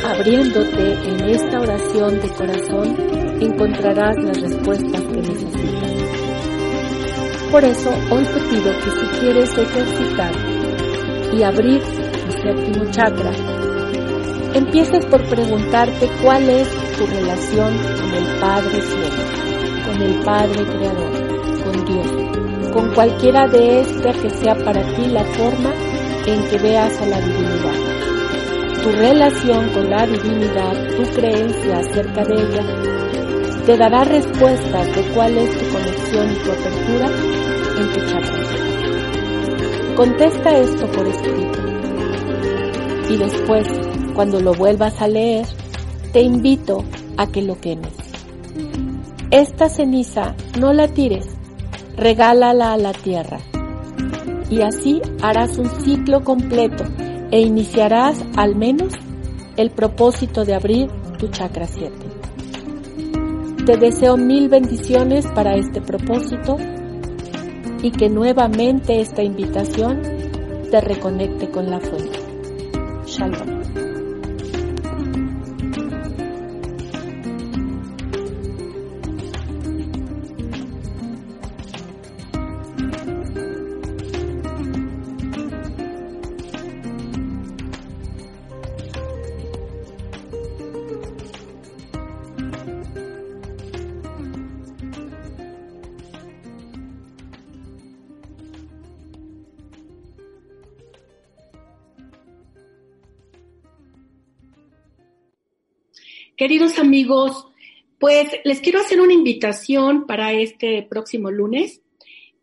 abriéndote 0.05 0.93
en 1.03 1.29
esta 1.31 1.59
oración 1.59 2.21
de 2.21 2.29
corazón, 2.29 2.95
encontrarás 3.41 4.15
las 4.23 4.41
respuestas 4.41 5.01
que 5.01 5.21
necesitas. 5.21 5.88
Por 7.51 7.65
eso 7.65 7.89
hoy 8.11 8.23
te 8.25 8.39
pido 8.41 8.71
que 8.79 8.91
si 8.91 9.19
quieres 9.19 9.49
ejercitar 9.57 10.31
y 11.33 11.41
abrir 11.41 11.81
tu 11.81 12.31
séptimo 12.31 12.85
chakra, 12.91 13.31
empieces 14.53 15.03
por 15.07 15.27
preguntarte 15.27 16.07
cuál 16.21 16.47
es 16.47 16.69
tu 16.95 17.07
relación 17.07 17.73
con 17.75 18.13
el 18.13 18.39
Padre 18.39 18.81
Cielo, 18.81 19.23
con 19.87 20.01
el 20.03 20.23
Padre 20.23 20.63
Creador, 20.63 21.63
con 21.63 21.85
Dios, 21.85 22.71
con 22.71 22.93
cualquiera 22.93 23.47
de 23.47 23.81
estas 23.81 24.17
que 24.17 24.29
sea 24.29 24.53
para 24.53 24.83
ti 24.95 25.07
la 25.07 25.23
forma 25.23 25.73
en 26.27 26.43
que 26.49 26.57
veas 26.59 27.01
a 27.01 27.05
la 27.07 27.19
divinidad. 27.19 28.83
Tu 28.83 28.91
relación 28.91 29.69
con 29.69 29.89
la 29.89 30.05
divinidad, 30.05 30.87
tu 30.95 31.03
creencia 31.15 31.79
acerca 31.79 32.23
de 32.25 32.35
ella, 32.35 32.89
te 33.65 33.75
dará 33.75 34.03
respuestas 34.03 34.95
de 34.95 35.01
cuál 35.13 35.35
es 35.35 35.57
tu 35.57 35.65
conexión 35.73 36.31
y 36.31 36.35
tu 36.35 36.51
apertura 36.51 37.38
en 37.79 37.93
tu. 37.93 37.99
Contesta 39.95 40.57
esto 40.57 40.87
por 40.91 41.07
escrito. 41.07 41.59
Y 43.09 43.17
después, 43.17 43.67
cuando 44.13 44.39
lo 44.39 44.53
vuelvas 44.53 45.01
a 45.01 45.07
leer, 45.07 45.45
te 46.13 46.21
invito 46.21 46.83
a 47.17 47.27
que 47.27 47.41
lo 47.41 47.59
quemes. 47.59 47.93
Esta 49.31 49.69
ceniza 49.69 50.35
no 50.59 50.73
la 50.73 50.87
tires, 50.87 51.27
regálala 51.95 52.73
a 52.73 52.77
la 52.77 52.91
tierra. 52.93 53.39
Y 54.49 54.61
así 54.61 55.01
harás 55.21 55.57
un 55.57 55.69
ciclo 55.81 56.23
completo 56.23 56.83
e 57.31 57.41
iniciarás 57.41 58.23
al 58.35 58.55
menos 58.55 58.93
el 59.57 59.71
propósito 59.71 60.45
de 60.45 60.55
abrir 60.55 60.89
tu 61.17 61.27
chakra 61.27 61.67
7. 61.67 61.91
Te 63.65 63.77
deseo 63.77 64.17
mil 64.17 64.49
bendiciones 64.49 65.27
para 65.35 65.55
este 65.55 65.81
propósito 65.81 66.57
y 67.81 67.91
que 67.91 68.09
nuevamente 68.09 68.99
esta 68.99 69.23
invitación 69.23 70.01
te 70.69 70.81
reconecte 70.81 71.49
con 71.49 71.69
la 71.69 71.79
fuente. 71.79 72.19
Shalom. 73.05 73.58
Queridos 106.39 106.79
amigos, 106.79 107.49
pues 107.99 108.31
les 108.45 108.61
quiero 108.61 108.79
hacer 108.79 109.01
una 109.01 109.11
invitación 109.11 110.07
para 110.07 110.31
este 110.31 110.83
próximo 110.83 111.31
lunes. 111.31 111.81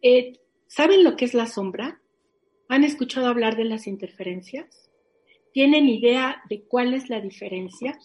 Eh, 0.02 0.34
¿Saben 0.66 1.02
lo 1.02 1.16
que 1.16 1.24
es 1.24 1.32
la 1.32 1.46
sombra? 1.46 1.98
¿Han 2.68 2.84
escuchado 2.84 3.26
hablar 3.26 3.56
de 3.56 3.64
las 3.64 3.86
interferencias? 3.86 4.90
¿Tienen 5.54 5.88
idea 5.88 6.42
de 6.50 6.60
cuál 6.60 6.92
es 6.92 7.08
la 7.08 7.22
diferencia? 7.22 7.98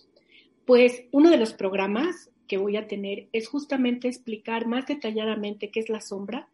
Pues 0.65 1.03
uno 1.11 1.29
de 1.29 1.35
los 1.35 1.51
programas 1.51 2.29
que 2.47 2.57
voy 2.57 2.77
a 2.77 2.87
tener 2.87 3.27
es 3.33 3.49
justamente 3.49 4.07
explicar 4.07 4.67
más 4.67 4.85
detalladamente 4.85 5.71
qué 5.71 5.81
es 5.81 5.89
la 5.89 5.99
sombra 5.99 6.47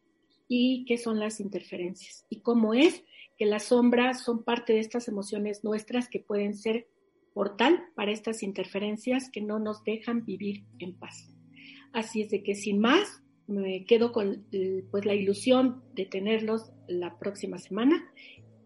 y 0.48 0.84
qué 0.86 0.98
son 0.98 1.20
las 1.20 1.40
interferencias 1.40 2.26
y 2.32 2.40
cómo 2.40 2.74
es 2.74 3.04
que 3.38 3.46
las 3.46 3.66
sombras 3.66 4.24
son 4.24 4.42
parte 4.42 4.74
de 4.74 4.80
estas 4.80 5.08
emociones 5.08 5.64
nuestras 5.64 6.10
que 6.10 6.20
pueden 6.22 6.56
ser 6.56 6.88
portal 7.38 7.84
para 7.94 8.12
estas 8.12 8.42
interferencias 8.42 9.30
que 9.32 9.42
no 9.42 9.60
nos 9.60 9.84
dejan 9.84 10.26
vivir 10.26 10.64
en 10.80 10.96
paz. 10.98 11.32
Así 11.94 12.24
es 12.24 12.32
de 12.32 12.42
que 12.42 12.56
sin 12.56 12.80
más, 12.80 13.22
me 13.46 13.86
quedo 13.86 14.12
con 14.12 14.48
pues, 14.90 15.06
la 15.06 15.14
ilusión 15.14 15.84
de 15.94 16.08
tenerlos 16.08 16.72
la 16.88 17.20
próxima 17.20 17.60
semana 17.60 18.12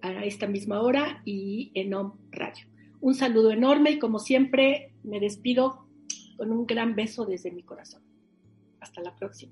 a 0.01 0.23
esta 0.23 0.47
misma 0.47 0.81
hora 0.81 1.21
y 1.25 1.73
en 1.73 1.93
OM 1.93 2.13
Radio. 2.31 2.65
Un 3.01 3.13
saludo 3.13 3.51
enorme 3.51 3.91
y 3.91 3.99
como 3.99 4.19
siempre 4.19 4.93
me 5.03 5.19
despido 5.19 5.85
con 6.37 6.53
un 6.53 6.65
gran 6.65 6.95
beso 6.95 7.25
desde 7.25 7.51
mi 7.51 7.63
corazón. 7.63 8.01
Hasta 8.79 9.01
la 9.01 9.13
próxima. 9.17 9.51